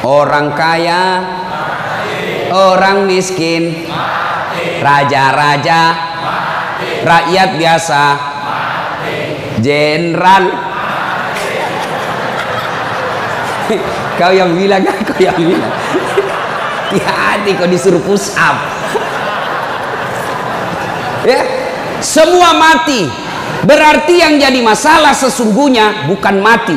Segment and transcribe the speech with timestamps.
[0.00, 1.20] Orang kaya,
[2.48, 3.84] orang miskin,
[4.80, 5.82] raja-raja,
[7.04, 8.04] rakyat biasa,
[9.60, 10.44] jenderal.
[14.20, 15.72] Kau yang bilang, kau yang bilang.
[16.90, 18.56] Hati-hati kau disuruh push up.
[21.22, 21.40] Ya,
[22.02, 23.06] semua mati.
[23.62, 26.74] Berarti yang jadi masalah sesungguhnya bukan mati.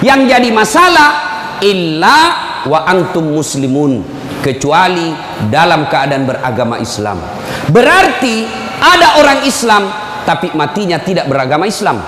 [0.00, 1.31] Yang jadi masalah
[1.62, 2.18] illa
[2.66, 4.02] wa antum muslimun
[4.42, 5.14] kecuali
[5.48, 7.22] dalam keadaan beragama Islam.
[7.70, 8.44] Berarti
[8.82, 9.86] ada orang Islam
[10.26, 12.02] tapi matinya tidak beragama Islam.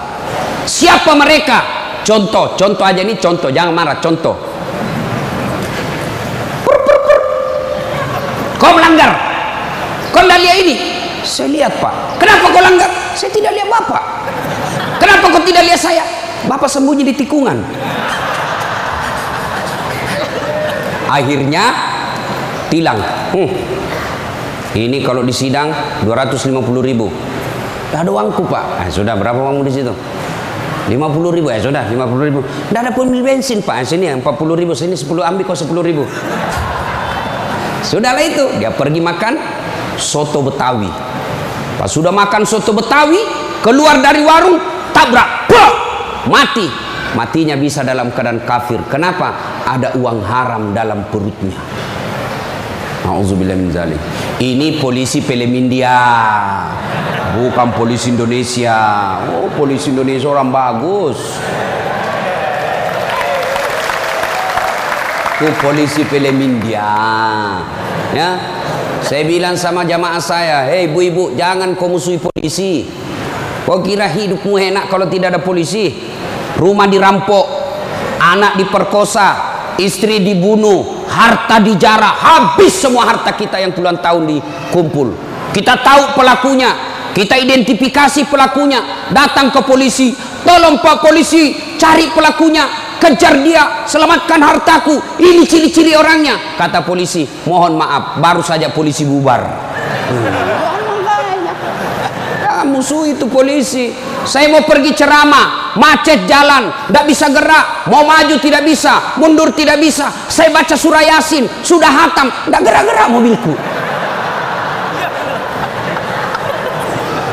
[0.66, 1.62] Siapa mereka?
[2.04, 4.36] Contoh, contoh aja ini contoh, jangan marah, contoh.
[6.66, 7.20] Pur, pur, pur.
[8.60, 9.16] Kau melanggar.
[10.12, 10.74] Kau tidak lihat ini?
[11.24, 12.20] Saya lihat pak.
[12.20, 12.90] Kenapa kau langgar?
[13.16, 14.02] Saya tidak lihat bapak.
[15.00, 16.04] Kenapa kau tidak lihat saya?
[16.44, 17.56] Bapak sembunyi di tikungan.
[21.08, 21.64] Akhirnya
[22.72, 22.98] tilang.
[23.32, 23.50] Hmm.
[24.74, 25.70] Ini kalau di sidang
[26.02, 27.06] 250 ribu.
[27.90, 28.84] Tidak ada uangku pak.
[28.84, 29.94] Eh, sudah berapa uangmu di situ?
[30.90, 30.90] 50
[31.32, 32.40] ribu ya sudah 50 ribu.
[32.42, 33.86] Tidak ada pun bensin pak.
[33.86, 34.74] Sini 40 ribu.
[34.74, 36.02] Sini 10 ambil kau 10 ribu.
[37.86, 38.44] Sudahlah itu.
[38.58, 39.38] Dia pergi makan
[40.00, 40.90] soto Betawi.
[41.78, 43.18] Pas sudah makan soto Betawi,
[43.62, 44.58] keluar dari warung,
[44.94, 45.72] tabrak, Blah!
[46.30, 46.66] mati.
[47.14, 48.82] Matinya bisa dalam keadaan kafir.
[48.90, 49.53] Kenapa?
[49.64, 51.56] Ada uang haram dalam perutnya.
[53.72, 54.00] Zalik.
[54.40, 55.96] Ini polisi film India.
[57.36, 58.78] Bukan polisi Indonesia.
[59.28, 61.18] Oh, polisi Indonesia orang bagus.
[65.36, 66.88] Itu polisi film India.
[68.16, 68.30] Ya.
[69.04, 72.88] Saya bilang sama jamaah saya, "Hei ibu-ibu, jangan kau musuhi polisi.
[73.68, 75.92] Kau kira hidupmu enak kalau tidak ada polisi?
[76.56, 77.44] Rumah dirampok,
[78.16, 85.08] anak diperkosa, istri dibunuh, harta dijarah, habis semua harta kita yang puluhan tahun dikumpul.
[85.54, 86.70] Kita tahu pelakunya,
[87.14, 90.10] kita identifikasi pelakunya, datang ke polisi,
[90.42, 92.66] tolong Pak polisi, cari pelakunya,
[92.98, 94.98] kejar dia, selamatkan hartaku.
[95.22, 96.58] Ini ciri-ciri orangnya.
[96.58, 99.42] Kata polisi, mohon maaf, baru saja polisi bubar.
[100.10, 100.74] Hmm.
[102.42, 103.94] Ya, musuh itu polisi.
[104.24, 109.76] Saya mau pergi ceramah, macet jalan, tidak bisa gerak, mau maju tidak bisa, mundur tidak
[109.76, 110.08] bisa.
[110.32, 113.52] Saya baca surah Yasin, sudah hatam, tidak gerak-gerak mobilku.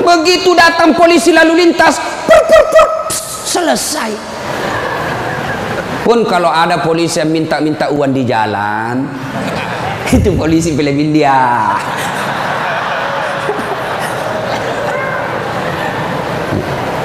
[0.01, 1.95] Begitu datang polisi lalu lintas,
[2.27, 2.87] pur, pur, pur,
[3.47, 4.11] selesai.
[6.01, 9.05] Pun kalau ada polisi yang minta-minta uang di jalan,
[10.17, 11.39] itu polisi film India.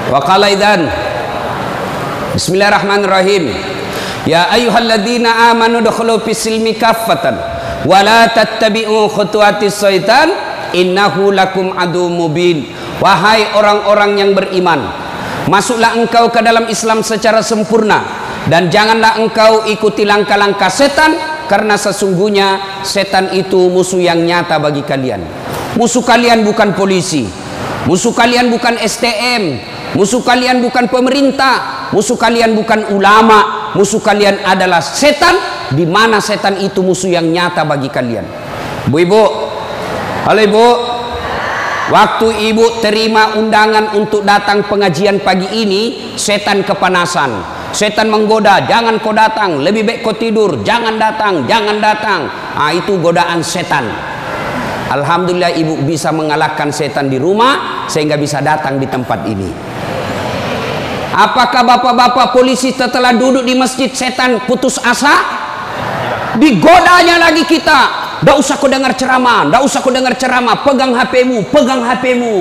[0.07, 0.87] Wa idan
[2.39, 3.51] Bismillahirrahmanirrahim.
[4.23, 7.35] Ya ayyuhalladzina amanu dukhulu fis silmi kaffatan
[7.83, 10.31] wa la tattabi'u khutuwatis syaitan
[10.71, 12.71] innahu lakum adu mubin.
[13.03, 14.89] Wahai orang-orang yang beriman
[15.53, 18.01] Masuklah engkau ke dalam Islam secara sempurna
[18.49, 21.13] Dan janganlah engkau ikuti langkah-langkah setan
[21.45, 25.21] Karena sesungguhnya setan itu musuh yang nyata bagi kalian.
[25.77, 27.29] Musuh kalian bukan polisi
[27.85, 34.83] Musuh kalian bukan STM Musuh kalian bukan pemerintah, musuh kalian bukan ulama, musuh kalian adalah
[34.83, 35.39] setan
[35.73, 38.27] di mana setan itu musuh yang nyata bagi kalian.
[38.91, 39.23] Bu Ibu,
[40.27, 40.67] halo Ibu.
[41.87, 47.55] Waktu Ibu terima undangan untuk datang pengajian pagi ini, setan kepanasan.
[47.71, 52.27] Setan menggoda, jangan kau datang, lebih baik kau tidur, jangan datang, jangan datang.
[52.59, 53.87] Ah itu godaan setan.
[54.87, 59.66] Alhamdulillah ibu bisa mengalahkan setan di rumah sehingga bisa datang di tempat ini.
[61.15, 65.15] Apakah bapak-bapak polisi setelah duduk di masjid setan putus asa?
[66.37, 68.05] Digodanya lagi kita.
[68.21, 70.65] Tidak usah kau dengar ceramah, tidak usah kau dengar ceramah.
[70.65, 72.37] Pegang HPmu, pegang HPmu.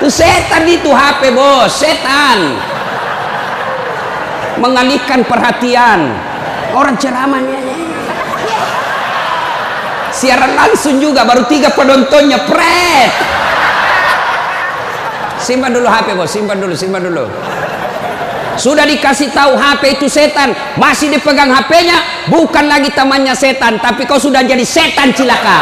[0.00, 2.56] itu setan itu HP bos, setan.
[4.56, 6.08] Mengalihkan perhatian.
[6.72, 7.60] Orang ceramahnya
[10.10, 13.10] siaran langsung juga baru tiga penontonnya pret
[15.50, 17.26] simpan dulu HP bos simpan dulu simpan dulu.
[18.54, 20.54] Sudah dikasih tahu HP itu setan.
[20.78, 21.98] Masih dipegang HP-nya
[22.30, 25.58] bukan lagi temannya setan tapi kau sudah jadi setan cilaka.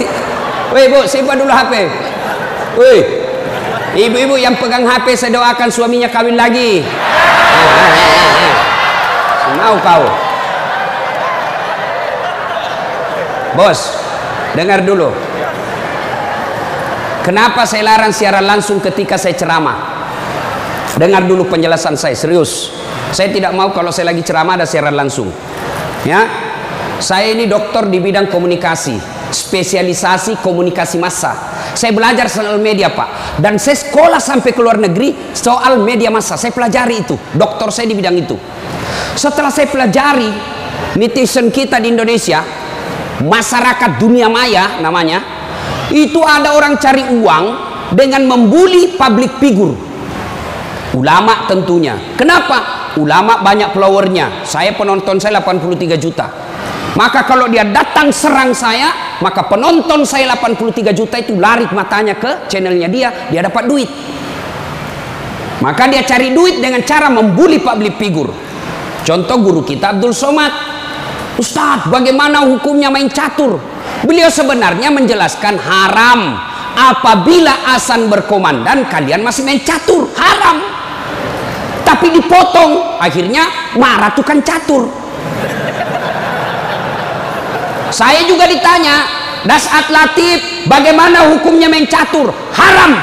[0.72, 1.72] Woi bu simpan dulu HP
[2.80, 2.98] Woi
[3.96, 6.80] ibu-ibu yang pegang HP saya doakan suaminya kawin lagi.
[9.60, 10.04] Mau kau.
[13.56, 13.92] Bos
[14.56, 15.25] dengar dulu
[17.26, 19.74] Kenapa saya larang siaran langsung ketika saya ceramah?
[20.94, 22.70] Dengar dulu penjelasan saya, serius.
[23.10, 25.34] Saya tidak mau kalau saya lagi ceramah ada siaran langsung.
[26.06, 26.22] Ya.
[27.02, 28.94] Saya ini dokter di bidang komunikasi,
[29.34, 31.34] spesialisasi komunikasi massa.
[31.74, 33.42] Saya belajar soal media, Pak.
[33.42, 36.38] Dan saya sekolah sampai ke luar negeri soal media massa.
[36.38, 37.18] Saya pelajari itu.
[37.34, 38.38] Dokter saya di bidang itu.
[39.18, 40.30] Setelah saya pelajari
[40.94, 42.40] netizen kita di Indonesia,
[43.20, 45.35] masyarakat dunia maya namanya,
[45.94, 47.44] itu ada orang cari uang
[47.94, 49.74] dengan membuli public figure.
[50.96, 51.94] Ulama tentunya.
[52.16, 52.90] Kenapa?
[52.96, 54.48] Ulama banyak followernya.
[54.48, 56.26] Saya penonton saya 83 juta.
[56.96, 62.48] Maka kalau dia datang serang saya maka penonton saya 83 juta itu lari matanya ke
[62.48, 63.90] channelnya dia dia dapat duit.
[65.60, 68.32] Maka dia cari duit dengan cara membuli public figure.
[69.04, 70.52] Contoh guru kita Abdul Somad.
[71.36, 73.60] Ustadz bagaimana hukumnya main catur
[74.06, 76.38] Beliau sebenarnya menjelaskan haram.
[76.76, 80.06] Apabila asan berkomandan kalian masih main catur.
[80.14, 80.62] Haram.
[81.82, 83.02] Tapi dipotong.
[83.02, 84.86] Akhirnya marah tukang catur.
[87.90, 92.34] Saya juga ditanya Dasat Latif bagaimana hukumnya main catur?
[92.50, 92.98] Haram.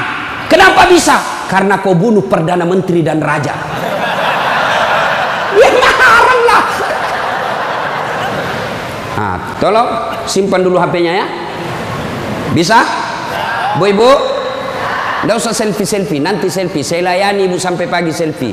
[0.48, 1.16] Kenapa bisa?
[1.48, 3.74] Karena kau bunuh perdana menteri dan raja
[5.84, 6.64] ya haram lah
[9.14, 9.88] nah, tolong
[10.28, 11.26] simpan dulu HP-nya ya.
[12.52, 12.84] Bisa?
[13.80, 14.10] Bu ibu?
[15.24, 16.84] Tidak usah selfie selfie nanti selfie.
[16.84, 18.52] Saya layani ibu sampai pagi selfie.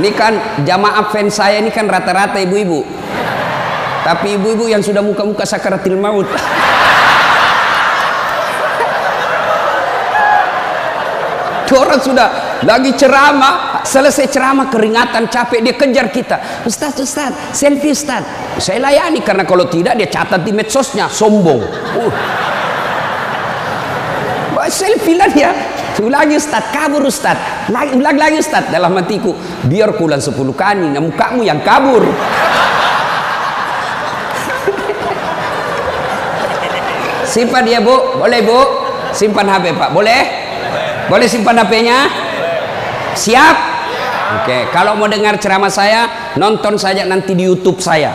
[0.00, 2.96] Ini kan jamaah fans saya ini kan rata-rata ibu-ibu
[4.06, 6.30] tapi ibu-ibu yang sudah muka-muka sakaratil maut.
[11.76, 12.30] Orang sudah
[12.64, 16.66] lagi ceramah selesai ceramah keringatan capek dia kejar kita.
[16.66, 18.26] Ustaz Ustaz selfie Ustaz.
[18.58, 21.62] Saya layani karena kalau tidak dia catat di medsosnya sombong.
[21.94, 22.10] Uh.
[24.66, 25.54] selfie lah dia.
[26.02, 27.38] Ulangi Ustaz kabur Ustaz.
[27.70, 28.66] Lagi, ulang lagi Ustaz.
[28.68, 29.30] Dalam hatiku
[29.64, 32.02] biar kulan sepuluh kali nah mukamu yang kabur.
[37.32, 38.18] Simpan dia bu.
[38.18, 38.58] Boleh bu?
[39.14, 39.94] Simpan HP pak.
[39.94, 40.44] Boleh?
[41.06, 42.10] Boleh simpan HP-nya?
[43.14, 43.75] Siap?
[44.26, 48.10] Oke, kalau mau dengar ceramah saya, nonton saja nanti di YouTube saya.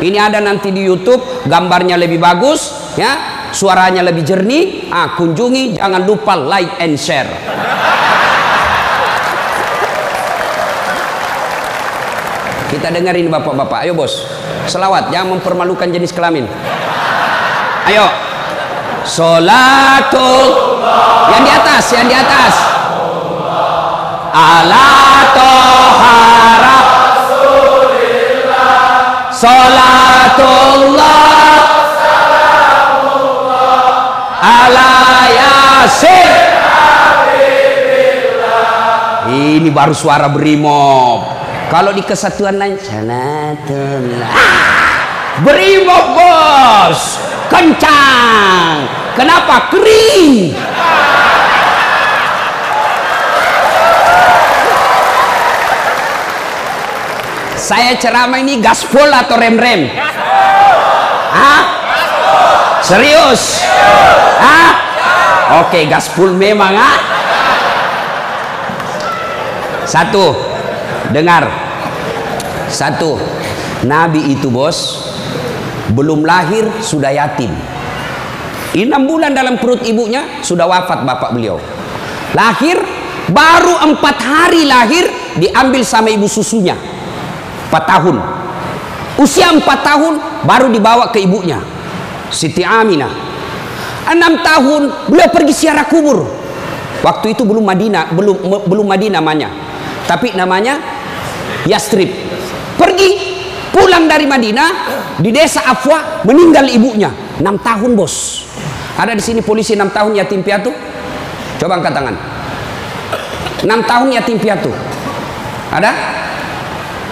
[0.00, 4.88] Ini ada nanti di YouTube, gambarnya lebih bagus, ya, suaranya lebih jernih.
[4.88, 7.28] Ah, kunjungi, jangan lupa like and share.
[12.72, 13.84] Kita dengerin bapak-bapak.
[13.84, 14.24] Ayo bos,
[14.64, 16.48] selawat, jangan mempermalukan jenis kelamin.
[17.84, 18.06] Ayo,
[19.04, 20.44] Salatul
[21.32, 22.79] yang di atas, yang di atas.
[24.30, 24.90] Ala
[25.34, 26.78] tohara
[29.40, 31.08] Salatullah.
[34.40, 34.92] Ala
[35.32, 36.28] yasir.
[39.30, 41.24] Ini baru suara brimob.
[41.72, 44.34] Kalau di kesatuan lain Salatullah.
[45.40, 47.16] Brimob bos.
[47.48, 48.84] Kencang.
[49.16, 49.72] Kenapa?
[49.72, 50.69] Kering
[57.60, 59.92] Saya ceramah ini gaspol atau rem-rem?
[61.36, 61.62] Hah?
[62.80, 63.60] Serius?
[64.40, 64.70] Hah?
[65.60, 66.96] Oke, gaspol memang ah.
[69.84, 70.32] Satu,
[71.12, 71.52] dengar.
[72.72, 73.20] Satu,
[73.84, 75.04] Nabi itu bos
[75.92, 77.52] belum lahir sudah yatim.
[78.72, 81.60] Enam bulan dalam perut ibunya sudah wafat bapak beliau.
[82.32, 82.80] Lahir
[83.28, 86.89] baru empat hari lahir diambil sama ibu susunya
[87.70, 88.16] 4 tahun.
[89.16, 90.12] Usia 4 tahun
[90.42, 91.62] baru dibawa ke ibunya
[92.30, 93.10] Siti Aminah.
[94.10, 96.26] 6 tahun beliau pergi siara kubur.
[97.00, 98.36] Waktu itu belum Madinah belum
[98.66, 99.48] belum Madinah namanya.
[100.10, 100.78] Tapi namanya
[101.66, 102.10] Yastrib.
[102.74, 103.10] Pergi
[103.70, 104.70] pulang dari Madinah
[105.22, 107.10] di desa Afwa meninggal ibunya.
[107.38, 108.46] 6 tahun bos.
[108.98, 110.74] Ada di sini polisi 6 tahun yatim piatu?
[111.60, 112.16] Coba angkat tangan.
[113.62, 114.72] 6 tahun yatim piatu.
[115.70, 116.19] Ada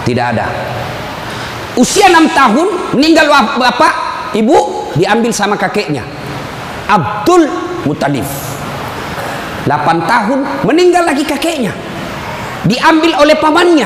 [0.09, 0.49] tidak ada.
[1.77, 3.29] Usia enam tahun meninggal
[3.61, 3.93] bapak,
[4.33, 6.01] ibu diambil sama kakeknya.
[6.89, 7.45] Abdul
[7.85, 8.25] Mutalif.
[9.69, 11.69] 8 tahun meninggal lagi kakeknya.
[12.65, 13.85] Diambil oleh pamannya.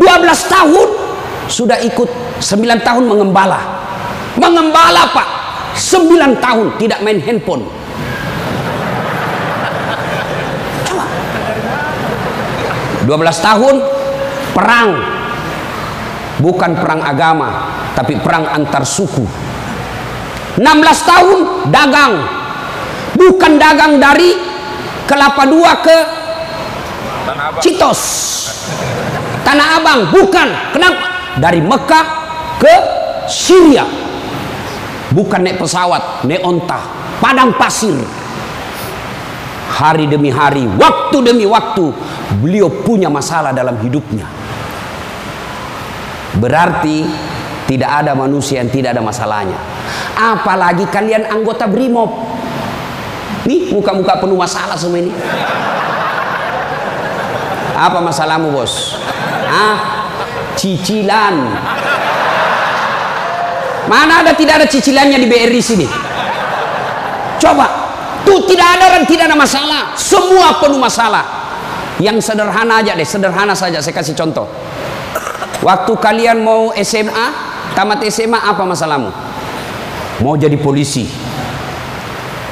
[0.48, 0.88] tahun
[1.44, 3.60] sudah ikut 9 tahun mengembala.
[4.40, 5.28] Mengembala Pak.
[5.76, 7.68] 9 tahun tidak main handphone.
[10.88, 11.04] Coba.
[13.04, 13.99] 12 tahun
[14.60, 14.90] perang.
[16.40, 17.48] Bukan perang agama
[17.96, 19.24] tapi perang antar suku.
[20.60, 20.60] 16
[21.08, 21.38] tahun
[21.72, 22.14] dagang.
[23.16, 24.36] Bukan dagang dari
[25.08, 25.96] kelapa dua ke
[27.60, 28.00] Citos.
[29.44, 30.48] Tanah Abang bukan.
[30.72, 31.04] Kenapa?
[31.40, 32.06] Dari Mekah
[32.60, 32.74] ke
[33.28, 33.84] Syria.
[35.10, 36.80] Bukan naik pesawat naik onta
[37.20, 37.96] padang pasir.
[39.70, 41.88] Hari demi hari waktu demi waktu
[42.40, 44.39] beliau punya masalah dalam hidupnya
[46.38, 47.08] berarti
[47.66, 49.58] tidak ada manusia yang tidak ada masalahnya.
[50.14, 52.10] Apalagi kalian anggota brimob.
[53.46, 55.14] Nih muka-muka penuh masalah semua ini.
[57.74, 58.98] Apa masalahmu bos?
[59.48, 60.00] Ah
[60.58, 61.34] cicilan.
[63.88, 65.86] Mana ada tidak ada cicilannya di BRI sini?
[67.40, 67.66] Coba.
[68.20, 69.96] Tuh tidak ada dan tidak ada masalah.
[69.96, 71.24] Semua penuh masalah.
[71.96, 73.80] Yang sederhana aja deh sederhana saja.
[73.80, 74.44] Saya kasih contoh
[75.60, 77.26] waktu kalian mau SMA
[77.72, 79.10] tamat SMA apa masalahmu?
[80.20, 81.08] Mau jadi polisi.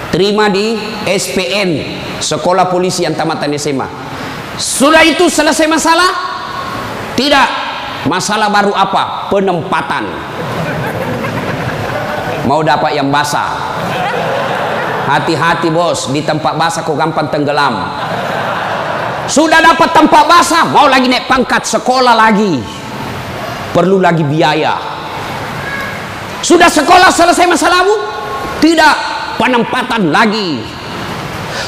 [0.09, 0.73] Terima di
[1.05, 4.09] SPN sekolah polisi yang tamatan SMA
[4.59, 6.11] sudah itu selesai masalah?
[7.15, 7.49] Tidak.
[8.11, 9.31] Masalah baru apa?
[9.31, 10.05] Penempatan.
[12.51, 13.55] Mau dapat yang basah?
[15.07, 16.11] Hati-hati bos.
[16.11, 17.87] Di tempat basah kok gampang tenggelam.
[19.31, 22.59] Sudah dapat tempat basah mau lagi naik pangkat sekolah lagi
[23.79, 24.75] perlu lagi biaya
[26.43, 27.95] sudah sekolah selesai masalahmu
[28.59, 28.95] tidak
[29.39, 30.67] penempatan lagi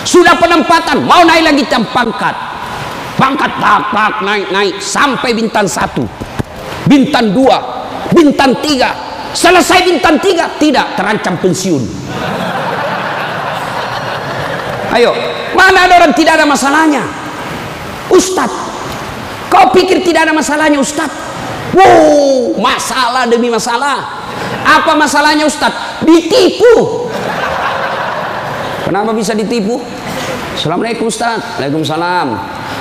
[0.03, 2.35] sudah penempatan mau naik lagi pangkat
[3.15, 6.03] pangkat tak tak naik naik sampai bintang satu
[6.91, 11.83] bintang dua bintang tiga Selesai bintang tiga, tidak terancam pensiun.
[14.91, 15.15] Ayo,
[15.55, 17.07] mana ada orang tidak ada masalahnya?
[18.11, 18.59] Ustadz,
[19.47, 21.30] kau pikir tidak ada masalahnya Ustadz?
[21.71, 24.21] Wow, masalah demi masalah.
[24.67, 26.03] Apa masalahnya Ustadz?
[26.03, 27.07] Ditipu.
[28.87, 29.79] Kenapa bisa ditipu?
[30.57, 31.63] Assalamualaikum Ustadz.
[31.63, 32.29] Waalaikumsalam.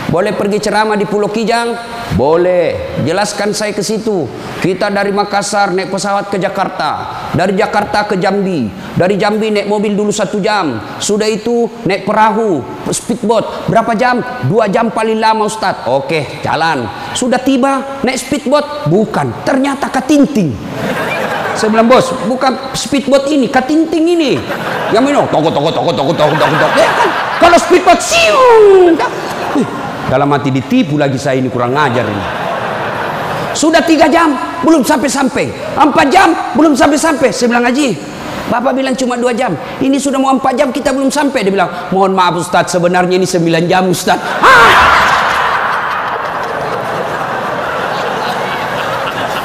[0.10, 1.78] Boleh pergi ceramah di Pulau Kijang?
[2.18, 2.98] Boleh.
[3.06, 4.26] Jelaskan saya ke situ.
[4.58, 7.14] Kita dari Makassar naik pesawat ke Jakarta.
[7.38, 8.66] Dari Jakarta ke Jambi.
[8.98, 10.82] Dari Jambi naik mobil dulu satu jam.
[10.98, 13.70] Sudah itu naik perahu, speedboat.
[13.70, 14.18] Berapa jam?
[14.50, 15.86] Dua jam paling lama Ustaz.
[15.86, 16.90] Oke, jalan.
[17.14, 18.90] Sudah tiba naik speedboat?
[18.90, 19.46] Bukan.
[19.46, 20.58] Ternyata ketinting.
[21.56, 24.32] Saya bilang bos, bukan speedboat ini, katinting ini.
[24.94, 26.78] Yang minum, toko toko toko toko toko toko toko.
[26.78, 27.10] Ya kan?
[27.40, 28.98] Kalau speedboat siung.
[30.10, 32.26] Dalam hati ditipu lagi saya ini kurang ngajar ini.
[33.54, 34.34] Sudah tiga jam
[34.66, 35.78] belum sampai-sampai.
[35.78, 37.30] Empat jam belum sampai-sampai.
[37.30, 37.98] Saya bilang Haji,
[38.50, 39.54] Bapak bilang cuma dua jam.
[39.78, 41.46] Ini sudah mau empat jam kita belum sampai.
[41.46, 44.18] Dia bilang, mohon maaf Ustaz, sebenarnya ini sembilan jam Ustaz.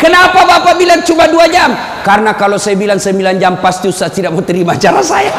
[0.00, 1.73] Kenapa Bapak bilang cuma dua jam?
[2.04, 5.32] Karena kalau saya bilang sembilan jam pasti Ustaz tidak mau terima cara saya.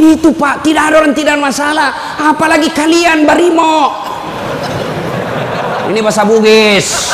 [0.00, 2.16] Itu Pak, tidak ada orang tidak masalah.
[2.16, 3.92] Apalagi kalian barimo.
[5.92, 7.12] Ini bahasa Bugis.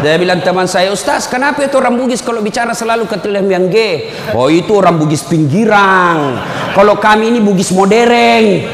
[0.00, 4.08] Dia bilang teman saya, Ustaz, kenapa itu orang Bugis kalau bicara selalu ke yang G?
[4.32, 6.40] Oh itu orang Bugis pinggiran.
[6.72, 8.64] Kalau kami ini Bugis modern.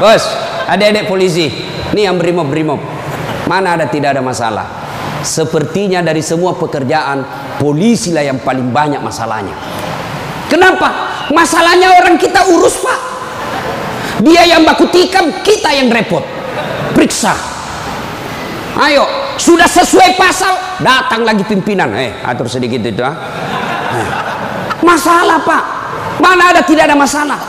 [0.00, 0.24] Bos,
[0.70, 1.52] adik-adik polisi,
[1.92, 2.95] ini yang brimob-brimob.
[3.46, 4.66] Mana ada tidak ada masalah.
[5.22, 7.22] Sepertinya dari semua pekerjaan,
[7.58, 9.54] polisi lah yang paling banyak masalahnya.
[10.46, 10.88] Kenapa?
[11.34, 12.98] Masalahnya orang kita urus pak.
[14.22, 16.22] Dia yang baku tikam, kita yang repot.
[16.94, 17.34] Periksa.
[18.76, 19.08] Ayo,
[19.40, 20.52] sudah sesuai pasal,
[20.84, 21.92] datang lagi pimpinan.
[21.96, 23.00] Eh, atur sedikit itu.
[23.00, 23.16] Ah.
[23.96, 24.08] Eh.
[24.84, 25.62] Masalah pak,
[26.20, 27.40] mana ada tidak ada masalah.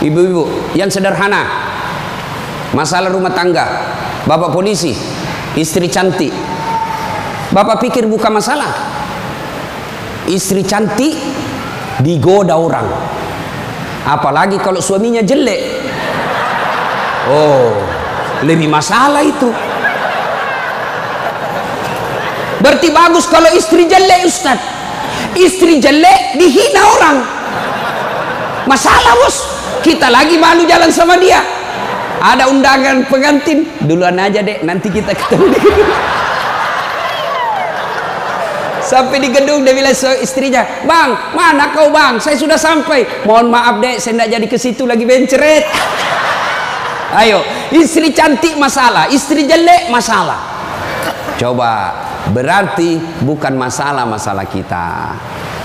[0.00, 1.42] Ibu-ibu, yang sederhana,
[2.72, 3.66] masalah rumah tangga,
[4.26, 4.96] bapak polisi,
[5.54, 6.32] istri cantik.
[7.54, 8.74] Bapak pikir bukan masalah.
[10.26, 11.14] Istri cantik
[12.02, 12.90] digoda orang.
[14.02, 15.62] Apalagi kalau suaminya jelek.
[17.30, 17.70] Oh
[18.44, 19.48] lebih masalah itu.
[22.60, 24.58] Berarti bagus kalau istri jelek Ustaz.
[25.32, 27.16] Istri jelek dihina orang.
[28.66, 29.36] Masalah bos.
[29.80, 31.55] Kita lagi malu jalan sama dia
[32.26, 35.60] ada undangan pengantin duluan aja dek nanti kita ketemu di
[38.86, 39.90] Sampai di gedung dia bilang
[40.22, 42.22] istrinya, "Bang, mana kau, Bang?
[42.22, 45.66] Saya sudah sampai." Mohon maaf, Dek, saya tidak jadi ke situ lagi benceret.
[47.18, 47.42] Ayo,
[47.74, 50.38] istri cantik masalah, istri jelek masalah.
[51.34, 51.98] Coba,
[52.30, 54.86] berarti bukan masalah-masalah kita.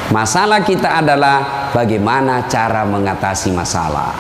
[0.09, 4.11] Masalah kita adalah bagaimana cara mengatasi masalah.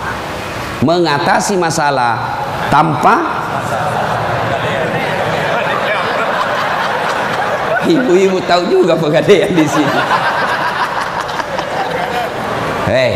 [0.81, 2.17] Mengatasi masalah
[2.73, 3.41] tanpa
[7.81, 10.01] Ibu-ibu tahu juga pegadaian di sini.
[12.85, 13.11] Hei,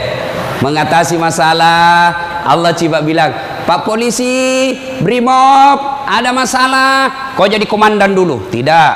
[0.60, 2.12] mengatasi masalah
[2.45, 3.34] Allah coba bilang,
[3.65, 8.50] Pak polisi, Brimob, ada masalah, kau jadi komandan dulu.
[8.53, 8.93] Tidak.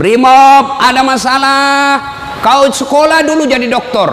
[0.00, 2.00] Brimob, ada masalah,
[2.40, 4.08] kau sekolah dulu jadi dokter.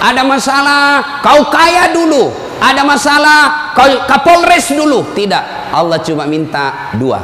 [0.00, 2.43] Ada masalah, kau kaya dulu.
[2.60, 3.40] Ada masalah,
[3.74, 5.14] kau kapolres dulu.
[5.14, 5.74] Tidak.
[5.74, 7.18] Allah cuma minta dua.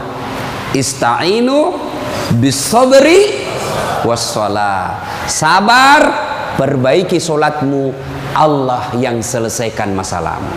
[0.74, 1.74] Ista'inu
[2.38, 3.46] bisabri
[4.06, 5.02] wassalah.
[5.26, 6.00] Sabar,
[6.54, 7.94] perbaiki solatmu.
[8.30, 10.54] Allah yang selesaikan masalahmu.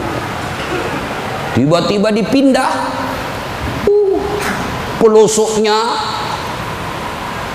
[1.58, 2.70] Tiba-tiba dipindah.
[3.90, 4.18] Uh,
[5.02, 5.74] pelosoknya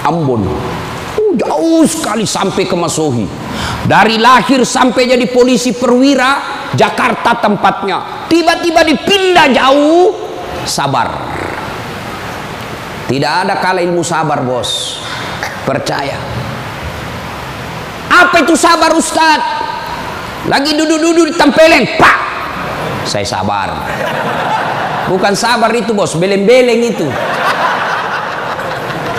[0.07, 0.47] Ambon.
[0.47, 3.27] Uh, jauh sekali sampai ke Masohi.
[3.87, 8.29] Dari lahir sampai jadi polisi perwira, Jakarta tempatnya.
[8.29, 10.13] Tiba-tiba dipindah jauh,
[10.69, 11.09] sabar.
[13.09, 15.01] Tidak ada kala ilmu sabar, bos.
[15.65, 16.21] Percaya.
[18.13, 19.41] Apa itu sabar, Ustaz?
[20.45, 22.17] Lagi duduk-duduk di tempeleng, pak.
[23.09, 23.73] Saya sabar.
[25.09, 26.13] Bukan sabar itu, bos.
[26.21, 27.09] Beleng-beleng itu.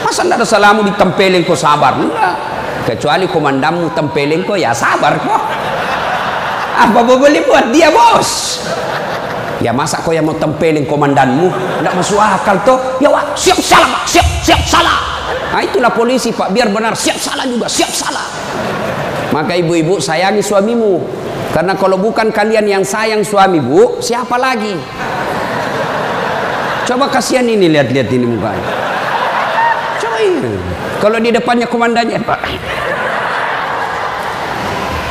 [0.05, 1.97] Masa tidak ada salamu di tempeleng kok sabar?
[1.97, 2.33] Enggak.
[2.85, 5.41] Kecuali komandanmu tempeleng kok ya sabar kok.
[6.79, 8.63] Apa boleh buat dia, bos?
[9.59, 11.51] Ya masa kau yang mau tempelin komandanmu?
[11.51, 12.79] Tidak masuk akal toh.
[13.03, 14.03] Ya wah, siap salah, pak.
[14.07, 14.99] siap siap salah.
[15.51, 18.23] Nah itulah polisi pak, biar benar siap salah juga, siap salah.
[19.35, 21.03] Maka ibu-ibu sayangi suamimu.
[21.51, 24.77] Karena kalau bukan kalian yang sayang suami bu, siapa lagi?
[26.87, 28.69] Coba kasihan ini lihat-lihat ini mukanya.
[29.99, 30.53] Coba ini.
[31.03, 32.41] Kalau di depannya komandannya pak.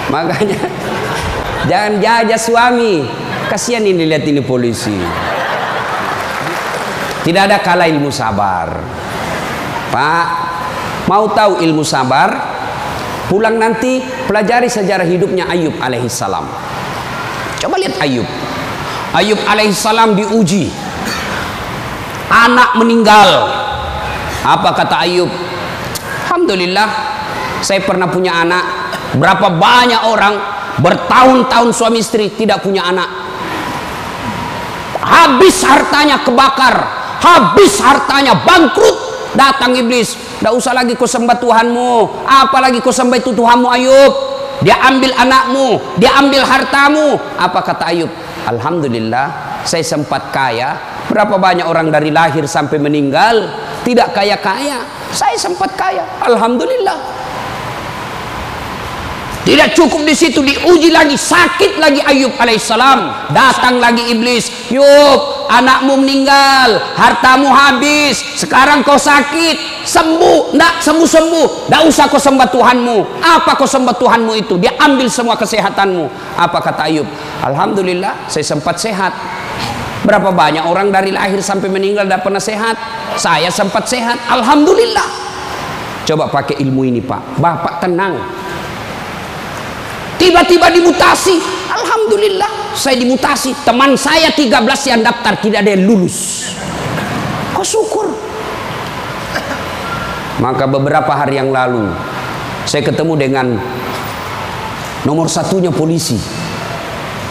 [0.08, 0.56] Makanya
[1.66, 4.92] jangan jajah suami Kasihan ini lihat ini polisi.
[7.24, 8.76] Tidak ada kala ilmu sabar.
[9.88, 10.26] Pak,
[11.08, 12.28] mau tahu ilmu sabar?
[13.32, 16.44] Pulang nanti pelajari sejarah hidupnya Ayub alaihissalam.
[17.56, 18.28] Coba lihat Ayub.
[19.16, 20.68] Ayub alaihissalam diuji.
[22.28, 23.48] Anak meninggal.
[24.44, 25.32] Apa kata Ayub?
[26.28, 26.88] Alhamdulillah,
[27.64, 28.92] saya pernah punya anak.
[29.16, 33.08] Berapa banyak orang bertahun-tahun suami istri tidak punya anak.
[34.98, 38.96] Habis hartanya kebakar habis hartanya bangkrut
[39.34, 40.14] datang iblis.
[40.38, 44.14] Tidak usah lagi kau sembah Tuhanmu apalagi kau sembah itu Tuhanmu Ayub.
[44.58, 47.18] Dia ambil anakmu dia ambil hartamu.
[47.38, 48.10] Apa kata Ayub?
[48.46, 50.78] Alhamdulillah saya sempat kaya.
[51.08, 53.48] Berapa banyak orang dari lahir sampai meninggal
[53.82, 54.84] tidak kaya-kaya.
[55.08, 56.04] Saya sempat kaya.
[56.20, 57.27] Alhamdulillah
[59.48, 63.32] tidak cukup di situ diuji lagi sakit lagi Ayub alaihissalam.
[63.32, 64.68] Datang lagi iblis.
[64.68, 68.20] Yub, anakmu meninggal, hartamu habis.
[68.36, 70.52] Sekarang kau sakit, sembuh.
[70.52, 71.46] Tidak sembuh sembuh.
[71.64, 73.24] Tidak usah kau sembah Tuhanmu.
[73.24, 74.60] Apa kau sembah Tuhanmu itu?
[74.60, 76.36] Dia ambil semua kesehatanmu.
[76.36, 77.08] Apa kata Ayub?
[77.40, 79.16] Alhamdulillah, saya sempat sehat.
[80.04, 82.76] Berapa banyak orang dari lahir sampai meninggal tidak pernah sehat?
[83.16, 84.20] Saya sempat sehat.
[84.28, 85.08] Alhamdulillah.
[86.04, 87.40] Coba pakai ilmu ini Pak.
[87.40, 88.16] Bapak tenang
[90.18, 91.38] tiba-tiba dimutasi.
[91.70, 93.54] Alhamdulillah saya dimutasi.
[93.62, 96.50] Teman saya 13 yang daftar tidak ada yang lulus.
[97.54, 98.06] Kok syukur?
[100.38, 101.90] Maka beberapa hari yang lalu
[102.62, 103.46] saya ketemu dengan
[105.02, 106.14] nomor satunya polisi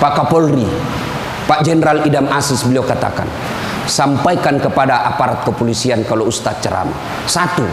[0.01, 0.67] Pak Kapolri
[1.47, 3.31] Pak Jenderal Idam Asis beliau katakan
[3.87, 7.23] sampaikan kepada aparat kepolisian kalau Ustadz ceramah.
[7.23, 7.63] Satu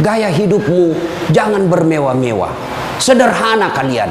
[0.00, 0.96] gaya hidupmu
[1.28, 4.10] jangan bermewah-mewah Sederhana kalian.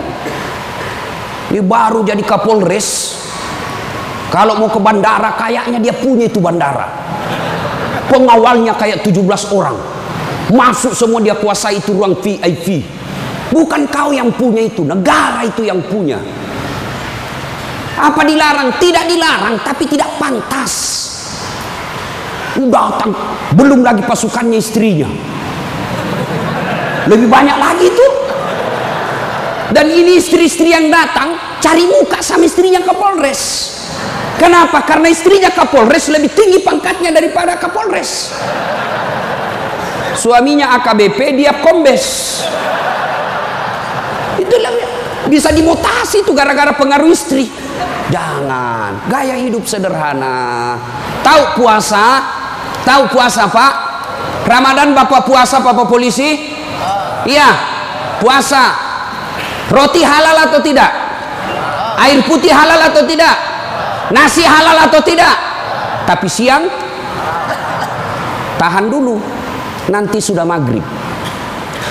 [1.54, 3.20] Ini baru jadi Kapolres.
[4.34, 6.90] Kalau mau ke bandara kayaknya dia punya itu bandara.
[8.10, 9.78] Pengawalnya kayak 17 orang.
[10.50, 12.82] Masuk semua dia kuasai itu ruang VIP.
[13.54, 16.18] Bukan kau yang punya itu, negara itu yang punya.
[17.94, 18.74] Apa dilarang?
[18.82, 20.74] Tidak dilarang, tapi tidak pantas.
[22.54, 23.14] Datang,
[23.54, 25.10] belum lagi pasukannya istrinya.
[27.10, 28.23] Lebih banyak lagi tuh.
[29.72, 33.72] Dan ini istri-istri yang datang cari muka sama istrinya Kapolres.
[34.36, 34.84] Kenapa?
[34.84, 38.36] Karena istrinya Kapolres lebih tinggi pangkatnya daripada Kapolres.
[40.20, 42.38] Suaminya AKBP, dia kombes.
[44.38, 44.72] Itulah
[45.32, 47.50] bisa dimutasi itu gara-gara pengaruh istri.
[48.12, 50.76] Jangan, gaya hidup sederhana.
[51.24, 52.22] Tahu puasa?
[52.84, 53.74] Tahu puasa, Pak?
[54.44, 56.52] Ramadan Bapak puasa Bapak polisi?
[57.24, 57.50] Iya,
[58.20, 58.93] puasa.
[59.74, 60.92] Roti halal atau tidak?
[61.98, 63.34] Air putih halal atau tidak?
[64.14, 65.34] Nasi halal atau tidak?
[66.06, 66.70] Tapi siang
[68.62, 69.18] tahan dulu.
[69.84, 70.80] nanti sudah maghrib.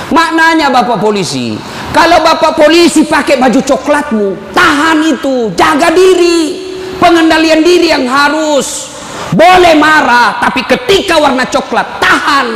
[0.08, 1.60] Maknanya Bapak polisi,
[1.92, 6.72] kalau Bapak polisi pakai baju coklatmu, tahan itu, jaga diri.
[6.96, 8.88] Pengendalian diri yang harus.
[9.36, 12.48] Boleh marah, tapi ketika warna coklat, tahan.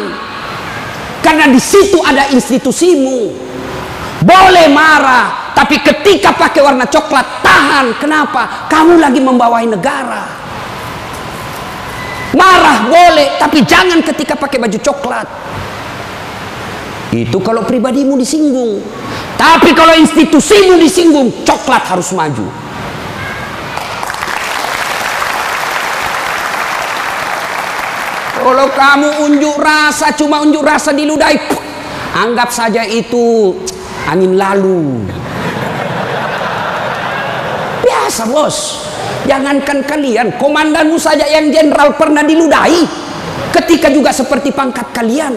[1.20, 3.45] Karena di situ ada institusimu.
[4.26, 7.94] Boleh marah, tapi ketika pakai warna coklat, tahan.
[8.02, 8.66] Kenapa?
[8.66, 10.26] Kamu lagi membawai negara.
[12.34, 15.28] Marah boleh, tapi jangan ketika pakai baju coklat.
[17.14, 18.82] Itu kalau pribadimu disinggung.
[19.38, 22.50] Tapi kalau institusimu disinggung, coklat harus maju.
[28.42, 31.38] Kalau kamu unjuk rasa, cuma unjuk rasa di diludahi,
[32.14, 33.54] anggap saja itu
[34.06, 35.02] angin lalu.
[37.82, 38.86] Biasa bos.
[39.26, 42.86] Jangankan kalian, komandanmu saja yang jenderal pernah diludahi.
[43.50, 45.34] Ketika juga seperti pangkat kalian.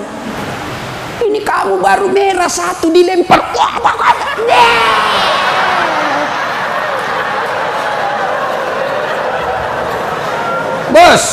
[1.19, 3.41] Ini kamu baru merah satu dilempar.
[10.89, 11.23] Bos,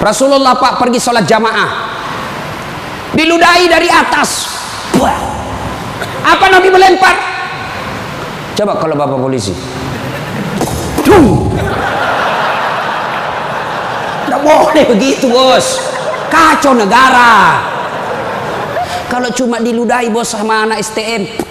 [0.00, 1.70] Rasulullah Pak pergi sholat jamaah
[3.16, 4.55] diludahi dari atas
[6.24, 7.14] apa Nabi melempar?
[8.56, 9.52] Coba kalau bapak polisi.
[14.26, 15.78] Tidak boleh begitu bos.
[16.32, 17.62] Kacau negara.
[19.06, 21.46] Kalau cuma diludahi bos sama anak STM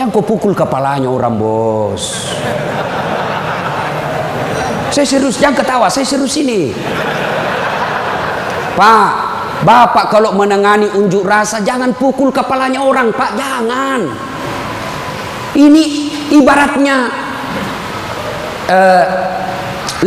[0.00, 2.32] jangan kau pukul kepalanya orang bos.
[4.88, 5.92] Saya serius jangan ketawa.
[5.92, 6.72] Saya serius ini.
[8.80, 9.12] Pak,
[9.60, 14.00] Bapak kalau menangani unjuk rasa jangan pukul kepalanya orang, Pak, jangan.
[15.52, 15.84] Ini
[16.32, 16.96] ibaratnya
[18.72, 19.04] uh,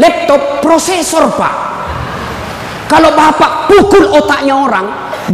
[0.01, 1.55] laptop prosesor, Pak.
[2.89, 4.85] Kalau Bapak pukul otaknya orang,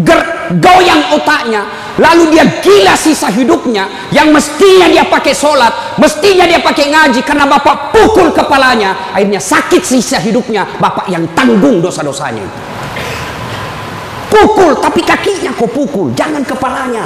[0.03, 1.63] ger, goyang otaknya,
[1.95, 7.47] lalu dia gila sisa hidupnya yang mestinya dia pakai sholat, mestinya dia pakai ngaji karena
[7.47, 12.68] Bapak pukul kepalanya, akhirnya sakit sisa hidupnya, Bapak yang tanggung dosa-dosanya
[14.39, 17.03] Pukul, tapi kakinya kau pukul, jangan kepalanya.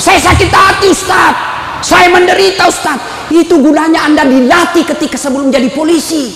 [0.00, 1.34] Saya sakit hati Ustaz.
[1.78, 2.98] Saya menderita Ustaz.
[3.30, 6.34] Itu gunanya Anda dilatih ketika sebelum jadi polisi.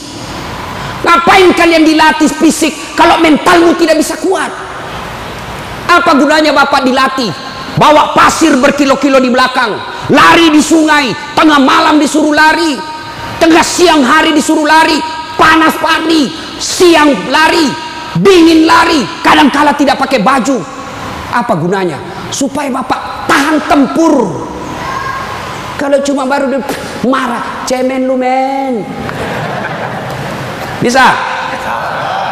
[1.02, 4.48] Ngapain kalian dilatih fisik kalau mentalmu tidak bisa kuat?
[5.90, 7.28] Apa gunanya Bapak dilatih?
[7.74, 9.74] Bawa pasir berkilo-kilo di belakang,
[10.14, 12.78] lari di sungai, tengah malam disuruh lari,
[13.42, 14.94] tengah siang hari disuruh lari,
[15.34, 16.30] panas pagi,
[16.62, 17.66] siang lari,
[18.20, 20.58] dingin lari, kadang-kala tidak pakai baju.
[21.34, 21.98] Apa gunanya?
[22.30, 24.46] Supaya Bapak tahan tempur.
[25.74, 26.62] Kalau cuma baru
[27.02, 28.86] marah, cemen lu men.
[30.78, 31.02] Bisa?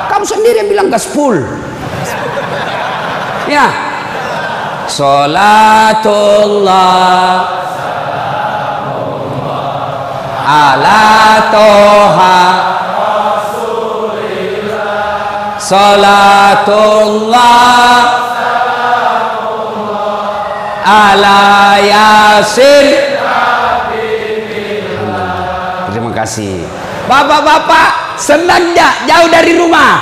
[0.06, 1.42] Kamu sendiri yang bilang gaspul.
[3.50, 3.66] Ya.
[4.86, 6.12] Salatullah
[10.42, 11.08] ala
[11.48, 12.38] toha
[15.72, 17.40] Salatullah.
[20.84, 23.16] Ala yasin
[25.88, 26.68] Terima kasih.
[27.08, 29.96] Bapak-bapak senang gak jauh dari rumah?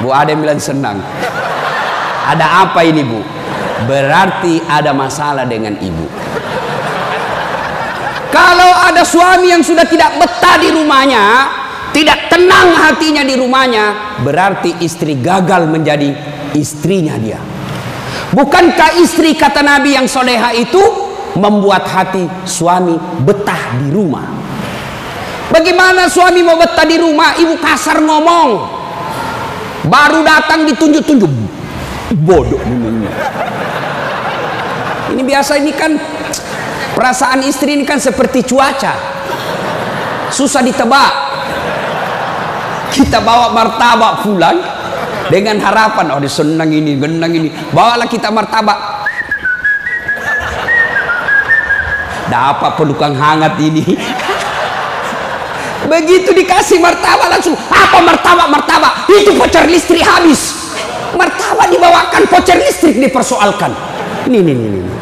[0.00, 1.04] Bu Ade bilang senang.
[2.24, 3.20] Ada apa ini Bu?
[3.84, 6.08] Berarti ada masalah dengan ibu.
[8.32, 11.55] Kalau ada suami yang sudah tidak betah di rumahnya
[11.96, 16.12] tidak tenang hatinya di rumahnya, berarti istri gagal menjadi
[16.52, 17.40] istrinya dia.
[18.36, 20.76] Bukankah istri kata Nabi yang soleha itu
[21.40, 24.28] membuat hati suami betah di rumah?
[25.48, 27.32] Bagaimana suami mau betah di rumah?
[27.32, 28.50] Ibu kasar ngomong,
[29.88, 31.32] baru datang ditunjuk-tunjuk,
[32.12, 33.08] bodoh ini.
[35.16, 35.96] Ini biasa ini kan
[36.92, 38.92] perasaan istri ini kan seperti cuaca,
[40.28, 41.25] susah ditebak
[42.96, 44.56] kita bawa martabak pulang
[45.28, 47.52] dengan harapan oh senang ini genang ini.
[47.76, 48.96] Bawalah kita martabak.
[52.26, 53.84] Dapat pelukan hangat ini.
[55.86, 58.92] Begitu dikasih martabak langsung apa martabak martabak?
[59.12, 60.72] Itu voucher listrik habis.
[61.12, 63.76] Martabak dibawakan voucher listrik dipersoalkan.
[64.26, 64.92] Ini ini ini, ini.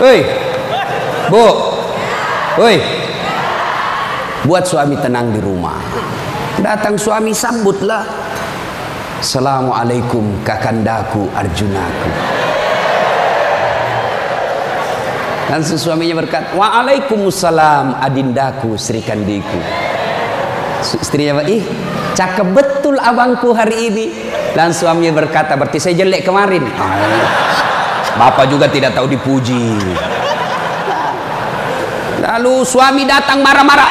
[0.00, 0.24] Woi,
[1.28, 1.44] Bu,
[2.56, 2.76] woi,
[4.44, 5.76] buat suami tenang di rumah
[6.60, 8.04] datang suami sambutlah
[9.20, 12.08] Assalamualaikum kakandaku Arjunaku
[15.50, 19.58] Langsung suaminya berkata, Waalaikumsalam adindaku Sri Kandiku.
[20.78, 21.66] Istrinya ih
[22.14, 24.06] cakep betul abangku hari ini.
[24.54, 26.62] Dan suaminya berkata, berarti saya jelek kemarin.
[28.14, 29.74] Bapak juga tidak tahu dipuji.
[32.22, 33.90] Lalu suami datang marah-marah.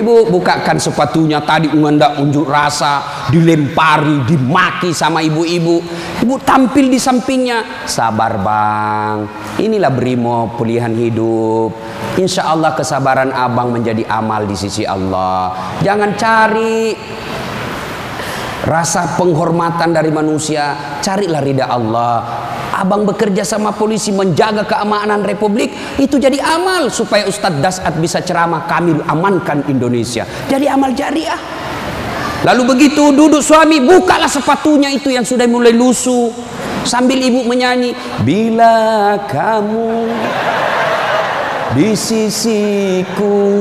[0.00, 5.76] Ibu bukakan sepatunya tadi undak unjuk rasa, dilempari, dimaki sama ibu-ibu.
[6.24, 9.28] Ibu tampil di sampingnya, sabar bang.
[9.60, 11.76] Inilah berimo pilihan hidup.
[12.16, 15.52] Insya Allah kesabaran abang menjadi amal di sisi Allah.
[15.84, 16.96] Jangan cari
[18.64, 22.24] rasa penghormatan dari manusia, carilah ridha Allah.
[22.80, 25.68] Abang bekerja sama polisi menjaga keamanan republik
[26.00, 30.24] itu jadi amal supaya Ustadz Dasat bisa ceramah kami amankan Indonesia.
[30.48, 31.36] Jadi amal jariah.
[32.40, 36.32] Lalu begitu duduk suami bukalah sepatunya itu yang sudah mulai lusuh
[36.88, 37.92] sambil ibu menyanyi
[38.24, 40.08] bila kamu
[41.76, 43.60] di sisiku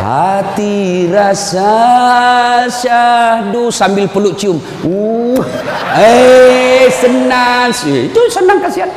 [0.00, 4.56] hati rasa syahdu sambil peluk cium
[4.88, 5.38] uh
[6.86, 8.06] eh senang sih.
[8.06, 8.90] Itu senang kasihan.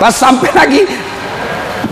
[0.00, 0.82] Pas sampai lagi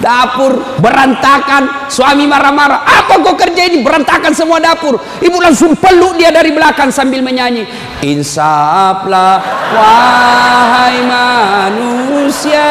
[0.01, 1.93] dapur berantakan.
[1.93, 2.83] Suami marah-marah.
[2.83, 3.85] Apa kau kerja ini?
[3.85, 4.97] Berantakan semua dapur.
[5.21, 7.69] Ibu langsung peluk dia dari belakang sambil menyanyi.
[8.01, 9.39] Insaflah
[9.77, 12.69] wahai manusia.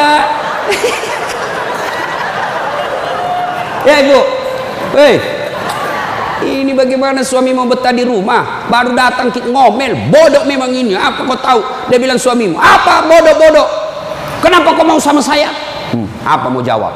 [3.80, 4.20] Ya ibu,
[4.92, 5.39] hei,
[6.46, 8.66] ini bagaimana suami mau betah di rumah?
[8.70, 10.08] Baru datang ngomel.
[10.08, 10.96] Bodoh memang ini.
[10.96, 11.60] Apa kau tahu?
[11.92, 12.56] Dia bilang suamimu.
[12.56, 13.04] Apa?
[13.04, 13.68] Bodoh bodoh
[14.40, 15.52] kenapa kau mau sama saya?
[15.92, 16.92] Hmm, apa mau jawab?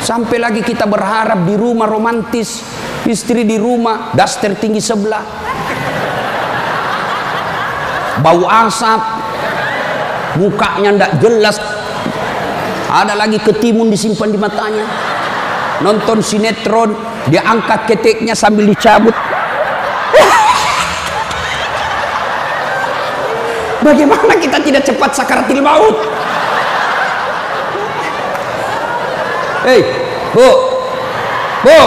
[0.00, 2.64] Sampai lagi kita berharap di rumah romantis.
[3.08, 5.24] Istri di rumah daster tinggi sebelah.
[8.20, 9.00] Bau asap.
[10.40, 11.56] Mukanya ndak jelas.
[12.88, 14.84] Ada lagi ketimun disimpan di matanya.
[15.84, 19.14] Nonton sinetron dia angkat keteknya sambil dicabut.
[23.78, 25.96] Bagaimana kita tidak cepat sakaratil maut?
[29.64, 29.80] Hei
[30.34, 30.48] bu.
[31.64, 31.80] Bu.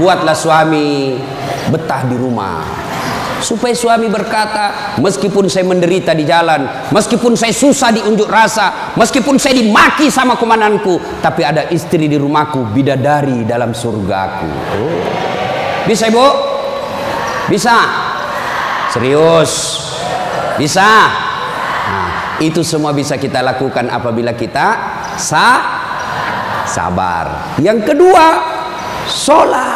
[0.00, 1.20] Buatlah suami
[1.68, 2.81] betah di rumah
[3.42, 9.58] supaya suami berkata meskipun saya menderita di jalan meskipun saya susah diunjuk rasa meskipun saya
[9.58, 15.02] dimaki sama komandanku tapi ada istri di rumahku bidadari dalam surgaku oh.
[15.84, 16.52] bisa ibu?
[17.50, 17.76] Bisa?
[18.92, 19.52] Serius?
[20.60, 20.90] Bisa?
[21.88, 24.78] Nah, itu semua bisa kita lakukan apabila kita
[25.16, 25.46] sa
[26.68, 27.56] sabar.
[27.58, 28.26] Yang kedua
[29.08, 29.71] sholat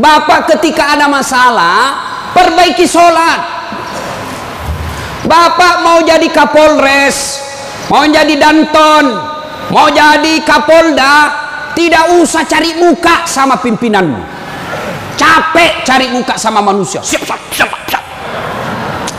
[0.00, 1.92] Bapak ketika ada masalah,
[2.32, 3.60] perbaiki sholat.
[5.28, 7.36] Bapak mau jadi kapolres,
[7.92, 9.04] mau jadi danton,
[9.68, 11.16] mau jadi kapolda,
[11.76, 14.40] tidak usah cari muka sama pimpinanmu.
[15.20, 17.04] Capek cari muka sama manusia.
[17.04, 18.04] Siap, siap, siap, siap.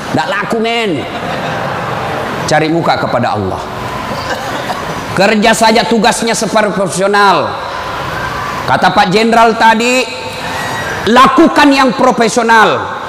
[0.09, 0.97] Tidak laku men.
[2.49, 3.61] Cari muka kepada Allah.
[5.13, 7.53] Kerja saja tugasnya seperti profesional.
[8.65, 10.20] Kata Pak Jenderal tadi,
[11.09, 12.99] lakukan yang profesional.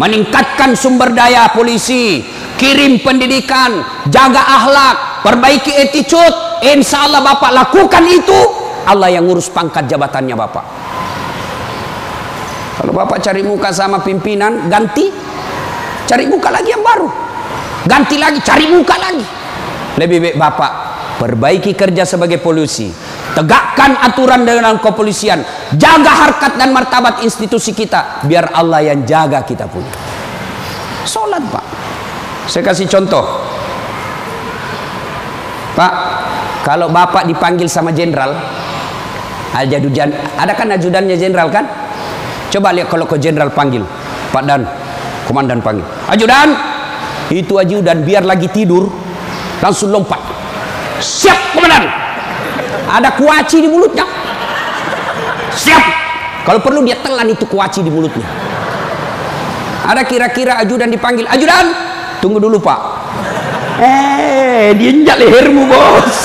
[0.00, 2.24] Meningkatkan sumber daya polisi.
[2.56, 3.84] Kirim pendidikan.
[4.08, 4.96] Jaga akhlak.
[5.26, 6.64] Perbaiki attitude.
[6.64, 8.40] Insya Allah Bapak lakukan itu.
[8.88, 10.64] Allah yang ngurus pangkat jabatannya Bapak.
[12.80, 15.12] Kalau Bapak cari muka sama pimpinan ganti.
[16.08, 17.08] Cari muka lagi yang baru.
[17.84, 19.24] Ganti lagi cari muka lagi.
[20.00, 20.72] Lebih baik Bapak
[21.20, 22.88] perbaiki kerja sebagai polisi
[23.34, 25.42] tegakkan aturan dengan kepolisian.
[25.74, 29.90] Jaga harkat dan martabat institusi kita biar Allah yang jaga kita punya.
[31.06, 31.64] Sholat pak.
[32.50, 33.22] Saya kasih contoh.
[35.78, 35.92] Pak
[36.66, 38.36] kalau bapak dipanggil sama jenderal
[39.54, 41.64] ajadujan ada kan ajudannya jenderal kan?
[42.50, 43.86] Coba lihat kalau ke jenderal panggil.
[44.34, 44.66] Pak dan
[45.26, 45.86] komandan panggil.
[46.10, 46.58] Ajudan
[47.30, 48.90] itu ajudan biar lagi tidur
[49.62, 50.18] langsung lompat.
[50.98, 51.99] Siap komandan
[52.90, 54.02] ada kuaci di mulutnya.
[55.54, 55.84] Siap.
[56.42, 58.26] Kalau perlu dia telan itu kuaci di mulutnya.
[59.86, 61.26] Ada kira-kira ajudan dipanggil.
[61.30, 61.70] Ajudan!
[62.20, 62.80] Tunggu dulu pak.
[63.80, 66.18] Eh dia injak lehermu bos.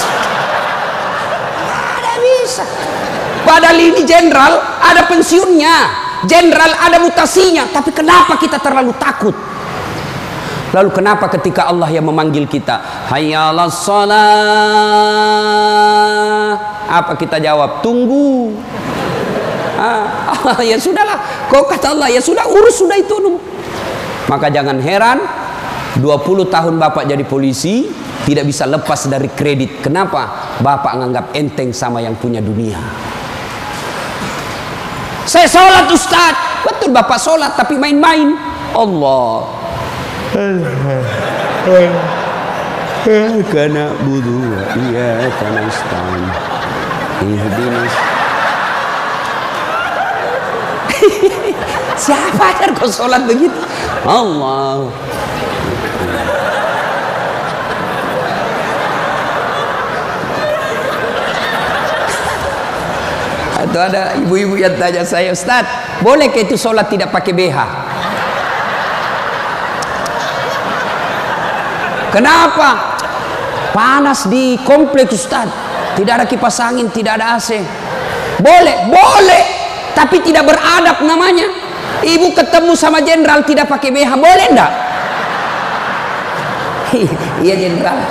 [1.72, 2.66] Ada bisa.
[3.48, 5.76] Padahal ini jenderal ada pensiunnya.
[6.28, 7.64] Jenderal ada mutasinya.
[7.72, 9.55] Tapi kenapa kita terlalu takut
[10.76, 14.12] Lalu kenapa ketika Allah yang memanggil kita, hayyalah salat,
[16.92, 17.80] apa kita jawab?
[17.80, 18.52] Tunggu.
[19.80, 21.48] Ah, ya sudahlah.
[21.48, 23.40] Kau kata Allah, ya sudah urus sudah itu.
[24.28, 25.24] Maka jangan heran
[25.96, 27.88] 20 tahun bapak jadi polisi
[28.28, 29.80] tidak bisa lepas dari kredit.
[29.80, 30.60] Kenapa?
[30.60, 32.84] Bapak menganggap enteng sama yang punya dunia.
[35.24, 36.36] Saya sholat Ustaz.
[36.68, 38.36] Betul bapak sholat tapi main-main.
[38.76, 39.65] Allah.
[43.56, 44.52] Karena budu
[44.92, 46.20] iya karena istan.
[47.24, 47.96] Ihdinas.
[51.96, 53.56] Siapa yang kau sholat begitu?
[54.04, 54.92] Allah.
[63.56, 65.64] Atau ada ibu-ibu yang tanya saya, Ustaz,
[66.04, 67.85] boleh ke itu sholat tidak pakai BH?
[72.16, 72.96] Kenapa?
[73.76, 75.52] Panas di kompleks Ustaz.
[76.00, 77.60] Tidak ada kipas angin, tidak ada AC.
[78.40, 79.44] Boleh, boleh.
[79.92, 81.48] Tapi tidak beradab namanya.
[82.04, 84.72] Ibu ketemu sama jenderal tidak pakai BH, boleh enggak?
[87.44, 88.00] Iya jenderal.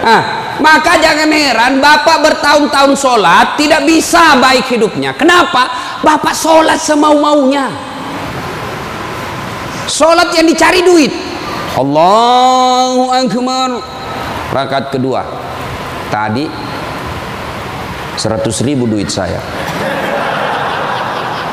[0.00, 5.12] Ah, maka jangan heran Bapak bertahun-tahun sholat tidak bisa baik hidupnya.
[5.12, 5.68] Kenapa?
[6.00, 7.68] Bapak sholat semau-maunya.
[9.84, 11.12] Sholat yang dicari duit.
[11.76, 13.70] Allahu Akbar.
[14.50, 15.22] Rakaat kedua.
[16.08, 16.48] Tadi
[18.16, 19.44] 100 ribu duit saya.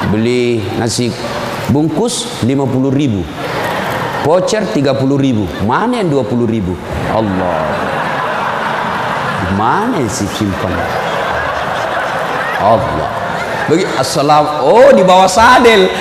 [0.08, 1.12] Beli nasi
[1.68, 3.28] bungkus 50 ribu.
[4.24, 5.44] Voucher 30 ribu.
[5.68, 6.72] Mana yang 20 ribu?
[7.12, 7.68] Allah.
[9.60, 10.72] Mana si simpan?
[12.64, 13.17] Allah.
[13.68, 14.64] Bagi assalam.
[14.64, 15.92] Oh di bawah sadel.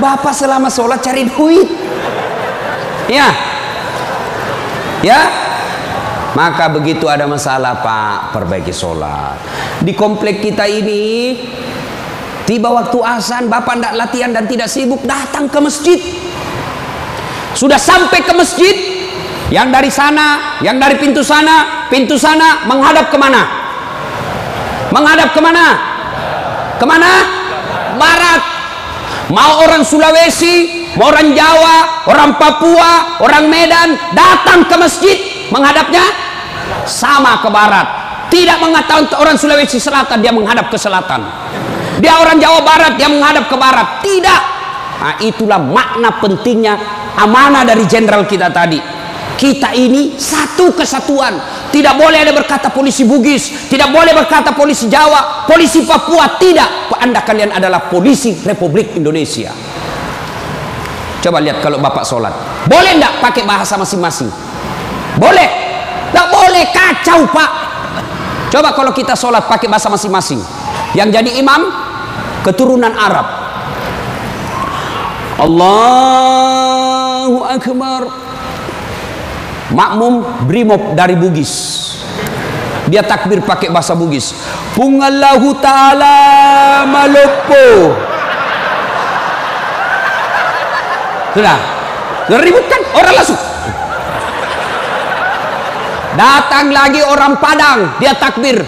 [0.00, 1.68] Bapak selama sholat cari duit.
[3.08, 3.28] Ya.
[5.04, 5.20] Ya.
[6.34, 9.38] Maka begitu ada masalah Pak, perbaiki sholat.
[9.86, 11.38] Di komplek kita ini,
[12.42, 16.00] tiba waktu asan, Bapak tidak latihan dan tidak sibuk, datang ke masjid.
[17.54, 18.74] Sudah sampai ke masjid,
[19.54, 23.63] yang dari sana, yang dari pintu sana, pintu sana menghadap ke mana?
[24.94, 25.66] Menghadap ke mana?
[26.78, 27.10] Ke mana?
[27.98, 28.42] Barat.
[29.34, 35.16] Mau orang Sulawesi, mau orang Jawa, orang Papua, orang Medan datang ke masjid
[35.50, 36.04] menghadapnya
[36.86, 37.86] sama ke barat.
[38.30, 41.26] Tidak mengatakan orang Sulawesi Selatan dia menghadap ke selatan.
[41.98, 44.02] Dia orang Jawa Barat dia menghadap ke barat.
[44.02, 44.40] Tidak.
[44.98, 46.74] Nah, itulah makna pentingnya
[47.18, 48.78] amanah dari jenderal kita tadi
[49.34, 51.34] kita ini satu kesatuan
[51.74, 53.66] tidak boleh ada berkata polisi Bugis.
[53.66, 55.42] Tidak boleh berkata polisi Jawa.
[55.42, 56.94] Polisi Papua tidak.
[57.02, 59.50] Anda kalian adalah polisi Republik Indonesia.
[61.18, 62.30] Coba lihat kalau bapak sholat.
[62.70, 64.30] Boleh enggak pakai bahasa masing-masing?
[65.18, 65.50] Boleh.
[66.14, 67.50] Enggak boleh kacau pak.
[68.54, 70.38] Coba kalau kita sholat pakai bahasa masing-masing.
[70.94, 71.74] Yang jadi imam
[72.46, 73.26] keturunan Arab.
[75.42, 78.23] Allahu Akbar
[79.74, 81.52] makmum brimob dari Bugis.
[82.86, 84.30] Dia takbir pakai bahasa Bugis.
[84.78, 86.16] Pungallahu ta'ala
[86.86, 87.98] malopo.
[91.34, 91.58] Sudah.
[92.24, 93.40] Ribut kan orang langsung.
[96.14, 97.98] Datang lagi orang Padang.
[97.98, 98.62] Dia takbir.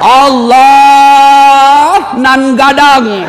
[0.00, 3.24] Allah nan gadang.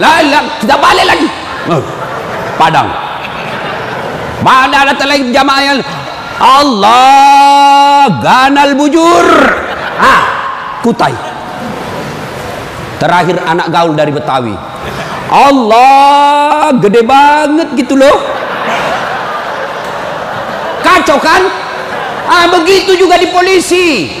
[0.00, 1.28] Lah, lah tidak balik lagi.
[2.56, 3.09] Padang
[5.10, 5.78] Lagi jamaah yang
[6.38, 9.26] Allah ganal bujur.
[9.98, 10.22] Ah,
[10.86, 11.12] kutai.
[13.02, 14.54] Terakhir anak gaul dari Betawi.
[15.30, 18.18] Allah gede banget gitu loh.
[20.80, 21.42] Kacau kan?
[22.30, 24.14] Ah, begitu juga di polisi.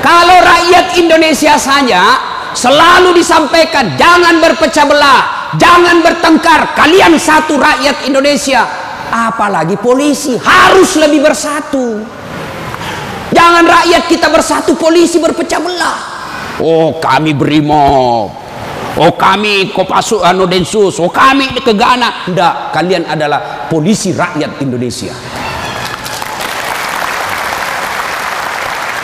[0.00, 2.16] Kalau rakyat Indonesia saja
[2.56, 6.72] selalu disampaikan jangan berpecah belah, jangan bertengkar.
[6.72, 8.79] Kalian satu rakyat Indonesia
[9.10, 11.98] apalagi polisi harus lebih bersatu.
[13.30, 15.98] Jangan rakyat kita bersatu polisi berpecah belah.
[16.62, 18.30] Oh kami brimob.
[18.98, 20.98] Oh kami kopasu anu densus.
[20.98, 22.26] Oh kami kegana.
[22.26, 25.14] Enggak kalian adalah polisi rakyat Indonesia.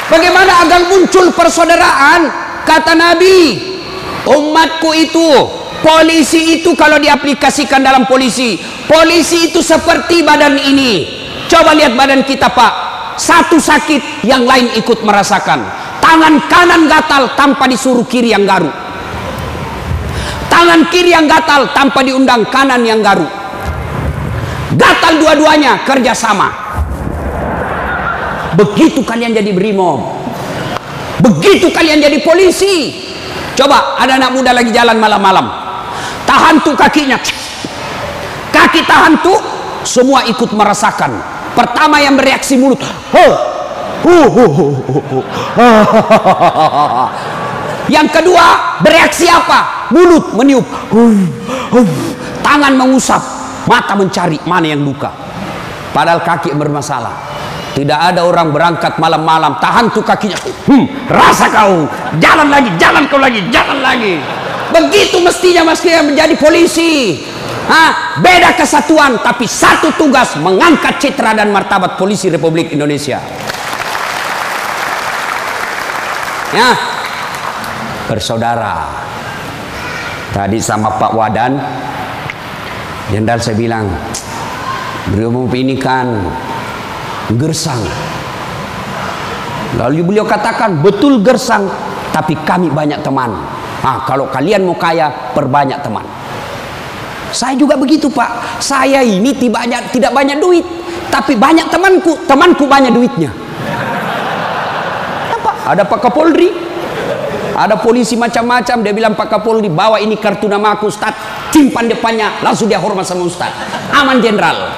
[0.07, 2.47] Bagaimana agar muncul persaudaraan?
[2.67, 3.63] Kata Nabi
[4.27, 5.31] umatku itu
[5.83, 11.25] polisi itu kalau diaplikasikan dalam polisi polisi itu seperti badan ini.
[11.47, 12.73] Coba lihat badan kita pak.
[13.17, 15.65] Satu sakit yang lain ikut merasakan.
[16.05, 18.69] Tangan kanan gatal tanpa disuruh kiri yang garu
[20.57, 23.27] tangan kiri yang gatal tanpa diundang kanan yang garu
[24.79, 26.49] gatal dua-duanya kerjasama
[28.57, 30.17] begitu kalian jadi brimob.
[31.17, 33.05] Begitu kalian jadi polisi.
[33.57, 35.66] Coba ada anak muda lagi jalan malam-malam
[36.27, 37.17] tahan tuh kakinya.
[38.51, 39.39] Kaki tahan tuh
[39.87, 41.15] semua ikut merasakan.
[41.55, 42.83] Pertama yang bereaksi mulut.
[47.87, 49.89] Yang kedua bereaksi apa?
[49.95, 50.67] Mulut meniup.
[52.43, 53.23] Tangan mengusap.
[53.67, 55.11] Mata mencari mana yang luka.
[55.91, 57.15] Padahal kaki bermasalah.
[57.75, 59.59] Tidak ada orang berangkat malam-malam.
[59.59, 60.39] Tahan tuh kakinya.
[60.67, 61.87] Hmm, rasa kau.
[62.19, 64.23] Jalan lagi jalan kau lagi jalan lagi
[64.85, 67.25] begitu mestinya mestinya menjadi polisi.
[67.67, 68.07] Hah?
[68.23, 73.19] beda kesatuan tapi satu tugas mengangkat citra dan martabat polisi Republik Indonesia.
[76.55, 76.71] Ya?
[78.07, 78.87] Bersaudara
[80.31, 81.53] tadi sama Pak Wadan
[83.07, 83.87] Jenderal saya bilang
[85.15, 86.27] beliau ini kan
[87.39, 87.79] gersang.
[89.79, 91.71] Lalu beliau katakan betul gersang
[92.11, 93.56] tapi kami banyak teman
[93.87, 96.03] ah, kalau kalian mau kaya perbanyak teman.
[97.31, 98.59] Saya juga begitu pak.
[98.59, 100.67] Saya ini tidak banyak, tidak banyak duit
[101.11, 102.19] tapi banyak temanku.
[102.27, 103.31] Temanku banyak duitnya.
[105.31, 106.51] Apa ada Pak Kapolri.
[107.57, 108.85] Ada polisi macam-macam.
[108.85, 111.15] Dia bilang Pak Kapolri bawa ini kartu nama aku Ustaz.
[111.51, 112.45] Simpan depannya.
[112.45, 113.49] Langsung dia hormat sama Ustaz.
[113.97, 114.71] Aman jenderal.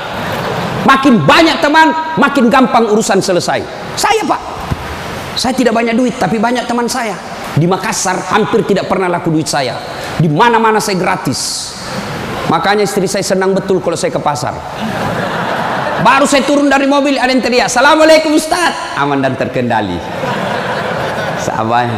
[0.86, 3.60] Makin banyak teman makin gampang urusan selesai.
[3.98, 4.40] Saya pak.
[5.34, 9.50] Saya tidak banyak duit tapi banyak teman saya di Makassar hampir tidak pernah laku duit
[9.50, 9.74] saya.
[10.16, 11.74] Di mana-mana saya gratis.
[12.48, 14.54] Makanya istri saya senang betul kalau saya ke pasar.
[15.98, 18.94] Baru saya turun dari mobil ada yang teriak Assalamualaikum Ustaz.
[18.94, 19.98] Aman dan terkendali.
[21.42, 21.90] Sahabat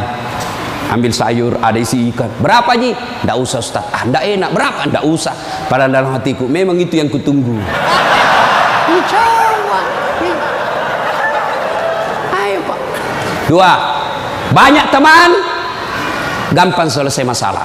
[0.91, 2.27] ambil sayur ada isi ikan.
[2.41, 2.91] Berapa ji?
[2.91, 3.85] Tidak usah Ustaz.
[3.93, 4.49] Ah tidak enak.
[4.51, 4.89] Berapa?
[4.89, 5.35] Tidak usah.
[5.69, 7.61] Pada dalam hatiku memang itu yang kutunggu.
[12.35, 12.79] Ayo Pak.
[13.47, 13.71] Dua,
[14.51, 15.50] banyak teman,
[16.51, 17.63] gampang selesai masalah.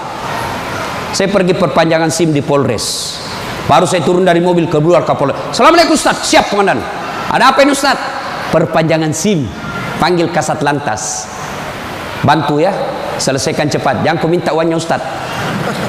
[1.11, 3.19] Saya pergi perpanjangan SIM di Polres.
[3.67, 5.51] Baru saya turun dari mobil keluar Kapolres.
[5.51, 6.23] Assalamualaikum Ustaz.
[6.31, 6.79] Siap komandan.
[7.31, 7.99] Ada apa ini Ustaz?
[8.55, 9.43] Perpanjangan SIM.
[9.99, 11.27] Panggil kasat lantas.
[12.23, 12.71] Bantu ya.
[13.19, 14.07] Selesaikan cepat.
[14.07, 15.03] Jangan kau minta uangnya Ustaz.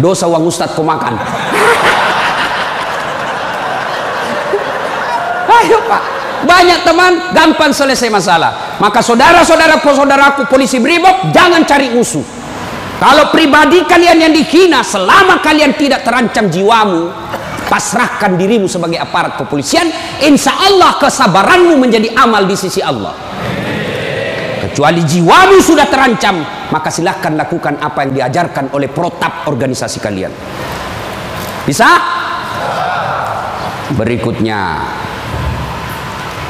[0.02, 1.22] Dosa uang Ustaz kau makan.
[5.62, 6.18] Ayo Pak.
[6.38, 8.78] Banyak teman, gampang selesai masalah.
[8.78, 12.36] Maka saudara-saudara saudaraku polisi brimob, jangan cari musuh.
[12.98, 17.14] Kalau pribadi kalian yang dihina, selama kalian tidak terancam jiwamu,
[17.70, 19.86] pasrahkan dirimu sebagai aparat kepolisian,
[20.26, 23.14] insya Allah kesabaranmu menjadi amal di sisi Allah.
[24.66, 26.41] Kecuali jiwamu sudah terancam,
[26.74, 30.34] maka silahkan lakukan apa yang diajarkan oleh protap organisasi kalian.
[31.70, 31.86] Bisa?
[33.93, 34.82] Berikutnya,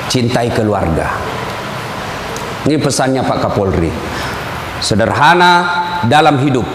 [0.07, 1.11] cintai keluarga.
[2.63, 3.91] Ini pesannya Pak Kapolri.
[4.77, 6.65] Sederhana dalam hidup.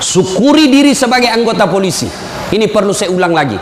[0.00, 2.08] Syukuri diri sebagai anggota polisi.
[2.50, 3.60] Ini perlu saya ulang lagi.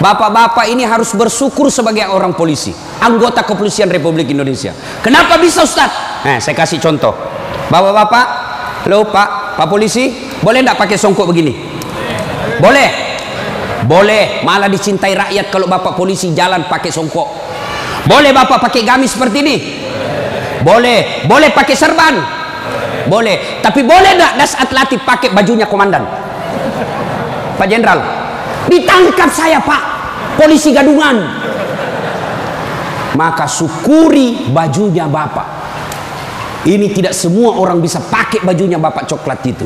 [0.00, 2.72] Bapak-bapak ini harus bersyukur sebagai orang polisi,
[3.04, 4.72] anggota kepolisian Republik Indonesia.
[5.04, 5.92] Kenapa bisa Ustaz?
[6.24, 7.12] Nah, saya kasih contoh.
[7.68, 8.26] Bapak-bapak,
[8.88, 11.52] halo Pak, Pak polisi, boleh enggak pakai songkok begini?
[12.64, 13.12] Boleh.
[13.84, 17.28] Boleh, malah dicintai rakyat kalau Bapak polisi jalan pakai songkok.
[18.08, 19.56] Boleh Bapak pakai gamis seperti ini?
[20.64, 21.28] Boleh.
[21.28, 22.39] Boleh pakai serban?
[23.08, 23.62] Boleh.
[23.62, 26.04] Tapi boleh enggak das atletik pakai bajunya komandan?
[27.60, 28.00] Pak Jenderal,
[28.72, 29.82] ditangkap saya Pak,
[30.40, 31.20] polisi gadungan.
[33.16, 35.60] Maka syukuri bajunya Bapak.
[36.64, 39.64] Ini tidak semua orang bisa pakai bajunya Bapak coklat itu.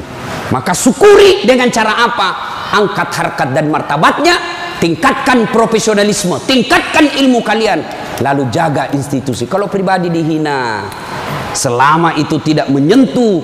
[0.51, 2.29] Maka syukuri dengan cara apa?
[2.75, 4.35] Angkat harkat dan martabatnya,
[4.83, 7.83] tingkatkan profesionalisme, tingkatkan ilmu kalian,
[8.19, 9.47] lalu jaga institusi.
[9.47, 10.83] Kalau pribadi dihina,
[11.55, 13.41] selama itu tidak menyentuh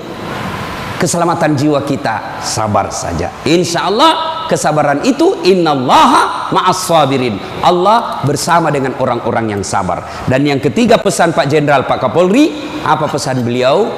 [1.00, 3.32] keselamatan jiwa kita, sabar saja.
[3.48, 7.40] Insya Allah kesabaran itu innallaha ma'as sabirin.
[7.64, 10.04] Allah bersama dengan orang-orang yang sabar.
[10.28, 12.52] Dan yang ketiga pesan Pak Jenderal Pak Kapolri,
[12.84, 13.88] apa pesan beliau?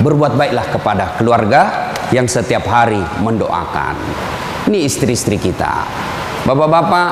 [0.00, 3.94] Berbuat baiklah kepada keluarga yang setiap hari mendoakan.
[4.66, 5.86] Ini istri-istri kita.
[6.48, 7.08] Bapak-bapak,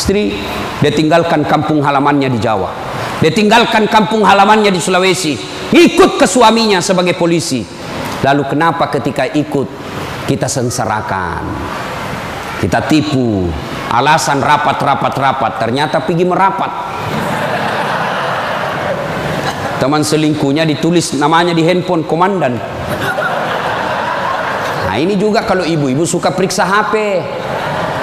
[0.00, 0.40] istri
[0.80, 2.89] dia tinggalkan kampung halamannya di Jawa.
[3.20, 5.36] Dia tinggalkan kampung halamannya di Sulawesi.
[5.70, 7.60] Ikut ke suaminya sebagai polisi.
[8.24, 9.68] Lalu kenapa ketika ikut
[10.24, 11.44] kita sengsarakan?
[12.64, 13.48] Kita tipu.
[13.92, 15.52] Alasan rapat, rapat, rapat.
[15.60, 16.72] Ternyata pergi merapat.
[19.80, 22.56] Teman selingkuhnya ditulis namanya di handphone komandan.
[24.88, 27.20] Nah ini juga kalau ibu-ibu suka periksa HP.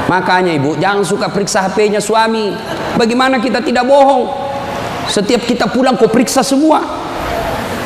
[0.09, 2.53] Makanya ibu jangan suka periksa HP-nya suami.
[2.97, 4.46] Bagaimana kita tidak bohong?
[5.07, 6.83] Setiap kita pulang kau periksa semua.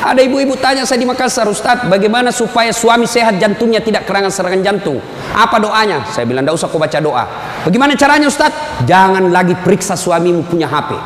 [0.01, 4.61] Ada ibu-ibu tanya saya di Makassar, Ustaz, bagaimana supaya suami sehat jantungnya tidak kerangan serangan
[4.65, 4.97] jantung?
[5.29, 6.09] Apa doanya?
[6.09, 7.23] Saya bilang, tidak usah kau baca doa.
[7.61, 8.49] Bagaimana caranya Ustaz?
[8.89, 10.97] Jangan lagi periksa suamimu punya HP.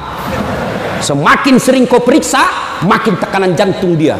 [1.04, 2.40] Semakin sering kau periksa,
[2.88, 4.16] makin tekanan jantung dia.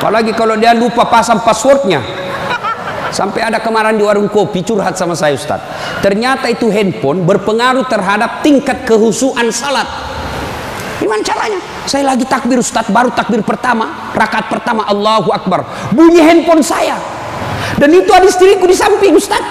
[0.00, 2.00] Apalagi kalau dia lupa pasang passwordnya.
[3.12, 5.60] Sampai ada kemarin di warung kopi curhat sama saya Ustaz.
[6.00, 9.84] Ternyata itu handphone berpengaruh terhadap tingkat kehusuan salat.
[11.02, 11.58] Gimana caranya?
[11.82, 15.66] Saya lagi takbir Ustaz, baru takbir pertama, rakaat pertama Allahu Akbar.
[15.90, 16.94] Bunyi handphone saya.
[17.74, 19.42] Dan itu ada istriku di samping Ustaz.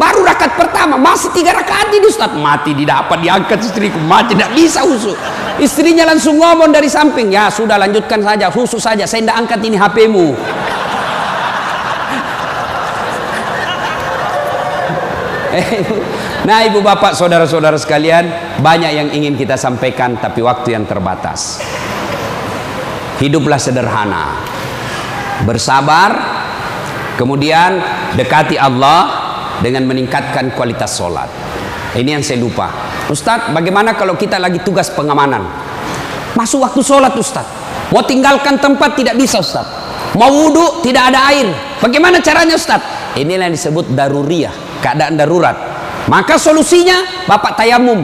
[0.00, 2.32] Baru rakaat pertama, masih tiga rakaat ini Ustaz.
[2.32, 5.12] Mati didapat, diangkat istriku, mati tidak bisa usul.
[5.60, 9.76] Istrinya langsung ngomong dari samping, ya sudah lanjutkan saja, khusus saja, saya tidak angkat ini
[9.76, 10.32] HPmu.
[16.42, 18.26] Nah ibu bapak saudara-saudara sekalian
[18.58, 21.62] Banyak yang ingin kita sampaikan Tapi waktu yang terbatas.
[23.22, 24.42] Hiduplah sederhana.
[25.46, 26.10] Bersabar
[27.14, 27.78] Kemudian
[28.18, 29.22] dekati Allah
[29.62, 31.30] Dengan meningkatkan kualitas sholat.
[31.94, 32.66] Ini yang saya lupa.
[33.06, 35.44] Ustadz bagaimana kalau kita lagi tugas pengamanan?
[36.34, 37.62] Masuk waktu sholat Ustadz.
[37.94, 40.16] Mau tinggalkan tempat tidak bisa Ustadz.
[40.18, 41.52] Mau wudhu tidak ada air.
[41.78, 43.14] Bagaimana caranya Ustadz?
[43.20, 45.71] Inilah yang disebut daruriyah Keadaan darurat
[46.10, 48.02] maka solusinya Bapak tayamum.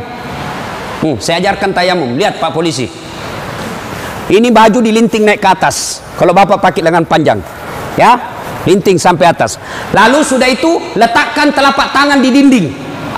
[0.98, 2.14] Hmm, saya ajarkan tayamum.
[2.14, 2.86] Lihat Pak polisi.
[4.28, 6.04] Ini baju dilinting naik ke atas.
[6.18, 7.40] Kalau Bapak pakai lengan panjang.
[7.98, 8.14] Ya,
[8.68, 9.58] linting sampai atas.
[9.90, 12.66] Lalu sudah itu letakkan telapak tangan di dinding.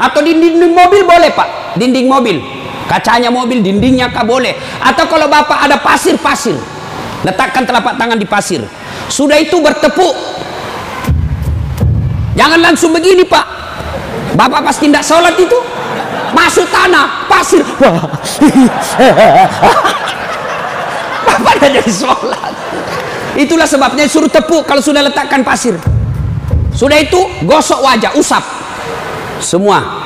[0.01, 1.77] Atau di dinding mobil boleh Pak.
[1.77, 2.41] Dinding mobil.
[2.89, 4.57] Kacanya mobil, dindingnya kah boleh.
[4.81, 6.57] Atau kalau Bapak ada pasir-pasir.
[7.21, 8.65] Letakkan telapak tangan di pasir.
[9.13, 10.15] Sudah itu bertepuk.
[12.39, 13.61] Jangan langsung begini Pak
[14.35, 15.59] Bapak pasti tidak sholat itu
[16.31, 17.63] masuk tanah pasir.
[21.27, 22.53] Bapak tidak jadi sholat.
[23.39, 25.79] Itulah sebabnya suruh tepuk kalau sudah letakkan pasir.
[26.75, 28.43] Sudah itu gosok wajah usap.
[29.43, 30.03] Semua.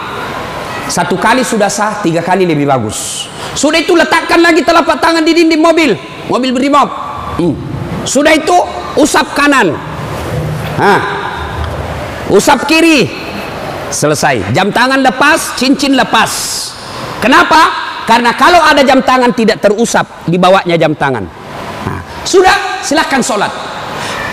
[0.84, 3.28] Satu kali sudah sah tiga kali lebih bagus.
[3.56, 5.96] Sudah itu letakkan lagi telapak tangan di dinding mobil.
[6.28, 6.88] Mobil berimob
[7.38, 7.54] hmm.
[8.06, 8.56] sudah itu
[9.00, 9.74] usap kanan.
[10.74, 11.00] Hah.
[12.32, 13.06] usap kiri
[13.94, 14.50] selesai.
[14.50, 16.30] Jam tangan lepas cincin lepas.
[17.22, 17.70] Kenapa?
[18.04, 21.24] Karena kalau ada jam tangan tidak terusap dibawanya jam tangan.
[21.88, 23.48] Nah, sudah silahkan sholat.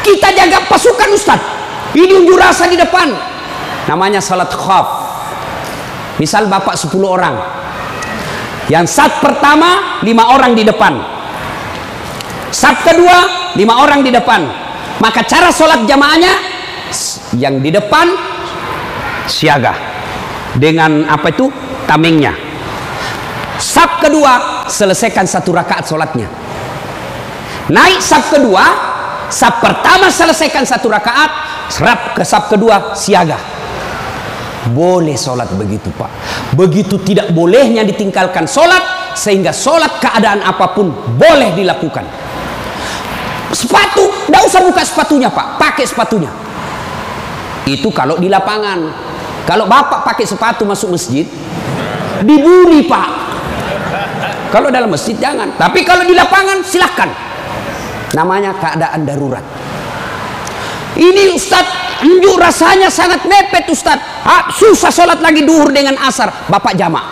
[0.02, 1.40] Kita jaga pasukan Ustaz.
[1.94, 3.14] Ini unjuk rasa di depan.
[3.88, 5.08] Namanya salat khaf.
[6.20, 7.36] Misal bapak 10 orang.
[8.68, 11.00] Yang saat pertama lima orang di depan.
[12.52, 14.42] Saat kedua lima orang di depan.
[15.00, 16.34] Maka cara sholat jamaahnya
[17.40, 18.12] yang di depan
[19.30, 19.74] siaga.
[20.56, 21.50] Dengan apa itu?
[21.86, 22.34] Tamengnya.
[23.62, 26.52] Sab kedua selesaikan satu rakaat sholatnya
[27.72, 28.64] naik sab kedua
[29.32, 31.32] sab pertama selesaikan satu rakaat
[31.72, 33.40] serap ke sab kedua siaga.
[34.76, 36.12] Boleh sholat begitu pak.
[36.54, 42.06] Begitu tidak bolehnya ditinggalkan sholat sehingga sholat keadaan apa pun boleh dilakukan.
[43.56, 45.58] Sepatu tidak usah buka sepatunya pak.
[45.58, 46.30] Pakai sepatunya.
[47.66, 48.80] Itu kalau di lapangan
[49.46, 51.26] kalau bapak pakai sepatu masuk masjid,
[52.22, 53.10] dibuli pak.
[54.52, 55.56] Kalau dalam masjid jangan.
[55.56, 57.10] Tapi kalau di lapangan silahkan.
[58.12, 59.44] Namanya keadaan darurat.
[61.00, 61.64] Ini Ustaz,
[62.04, 63.96] unjuk rasanya sangat mepet Ustaz.
[64.28, 66.28] Ha, susah sholat lagi duhur dengan asar.
[66.52, 67.04] Bapak jamak.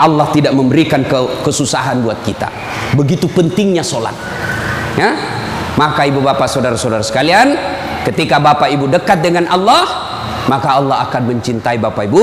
[0.00, 2.48] Allah tidak memberikan ke kesusahan buat kita.
[2.94, 4.14] Begitu pentingnya sholat.
[4.94, 5.12] Ya?
[5.74, 7.58] Maka ibu bapak saudara-saudara sekalian,
[8.06, 10.09] ketika bapak ibu dekat dengan Allah,
[10.50, 12.22] maka Allah akan mencintai Bapak Ibu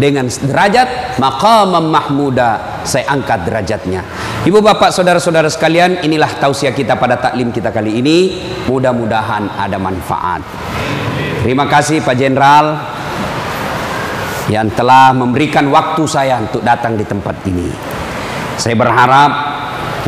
[0.00, 2.80] dengan derajat maqamam mahmuda.
[2.88, 4.00] Saya angkat derajatnya.
[4.48, 8.40] Ibu Bapak Saudara-saudara sekalian inilah tausiah kita pada taklim kita kali ini.
[8.64, 10.40] Mudah-mudahan ada manfaat.
[11.44, 12.80] Terima kasih Pak Jenderal
[14.48, 17.68] yang telah memberikan waktu saya untuk datang di tempat ini.
[18.56, 19.30] Saya berharap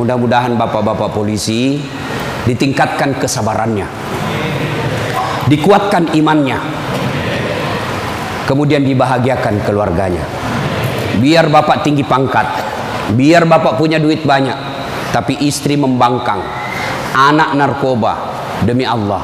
[0.00, 1.84] mudah-mudahan Bapak-Bapak polisi
[2.48, 3.84] ditingkatkan kesabarannya
[5.48, 6.77] dikuatkan imannya
[8.48, 10.24] kemudian dibahagiakan keluarganya.
[11.20, 12.48] Biar bapak tinggi pangkat
[13.12, 14.56] biar bapak punya duit banyak
[15.12, 16.40] tapi istri membangkang
[17.12, 18.40] anak narkoba.
[18.58, 19.22] Demi Allah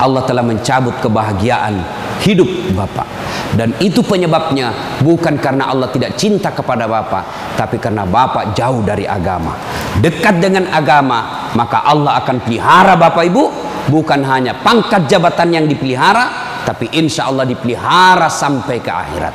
[0.00, 1.80] Allah telah mencabut kebahagiaan
[2.24, 3.08] hidup bapak.
[3.50, 9.04] Dan itu penyebabnya bukan karena Allah tidak cinta kepada bapak tapi karena bapak jauh dari
[9.04, 9.56] agama.
[10.00, 13.48] Dekat dengan agama maka Allah akan pelihara bapak ibu
[13.90, 19.34] bukan hanya pangkat jabatan yang dipelihara tapi insya Allah dipelihara sampai ke akhirat.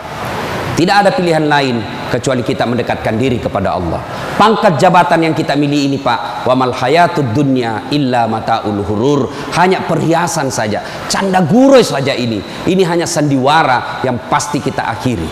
[0.75, 1.79] Tidak ada pilihan lain
[2.11, 4.03] kecuali kita mendekatkan diri kepada Allah.
[4.35, 9.31] Pangkat jabatan yang kita miliki ini Pak wa mal hayatud dunya illa mataul hurur.
[9.55, 12.43] Hanya perhiasan saja canda guroi saja ini.
[12.67, 15.27] Ini hanya sandiwara yang pasti kita akhiri.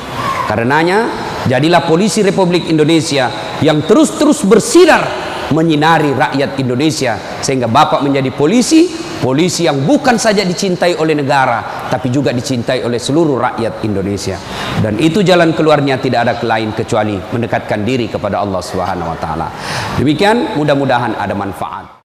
[0.47, 1.11] Karenanya
[1.43, 3.27] jadilah polisi Republik Indonesia
[3.59, 5.03] yang terus-terus bersinar
[5.51, 12.11] menyinari rakyat Indonesia sehingga Bapak menjadi polisi polisi yang bukan saja dicintai oleh negara tapi
[12.11, 14.35] juga dicintai oleh seluruh rakyat Indonesia.
[14.83, 19.47] Dan itu jalan keluarnya tidak ada lain kecuali mendekatkan diri kepada Allah Subhanahu wa taala.
[19.95, 22.02] Demikian mudah-mudahan ada manfaat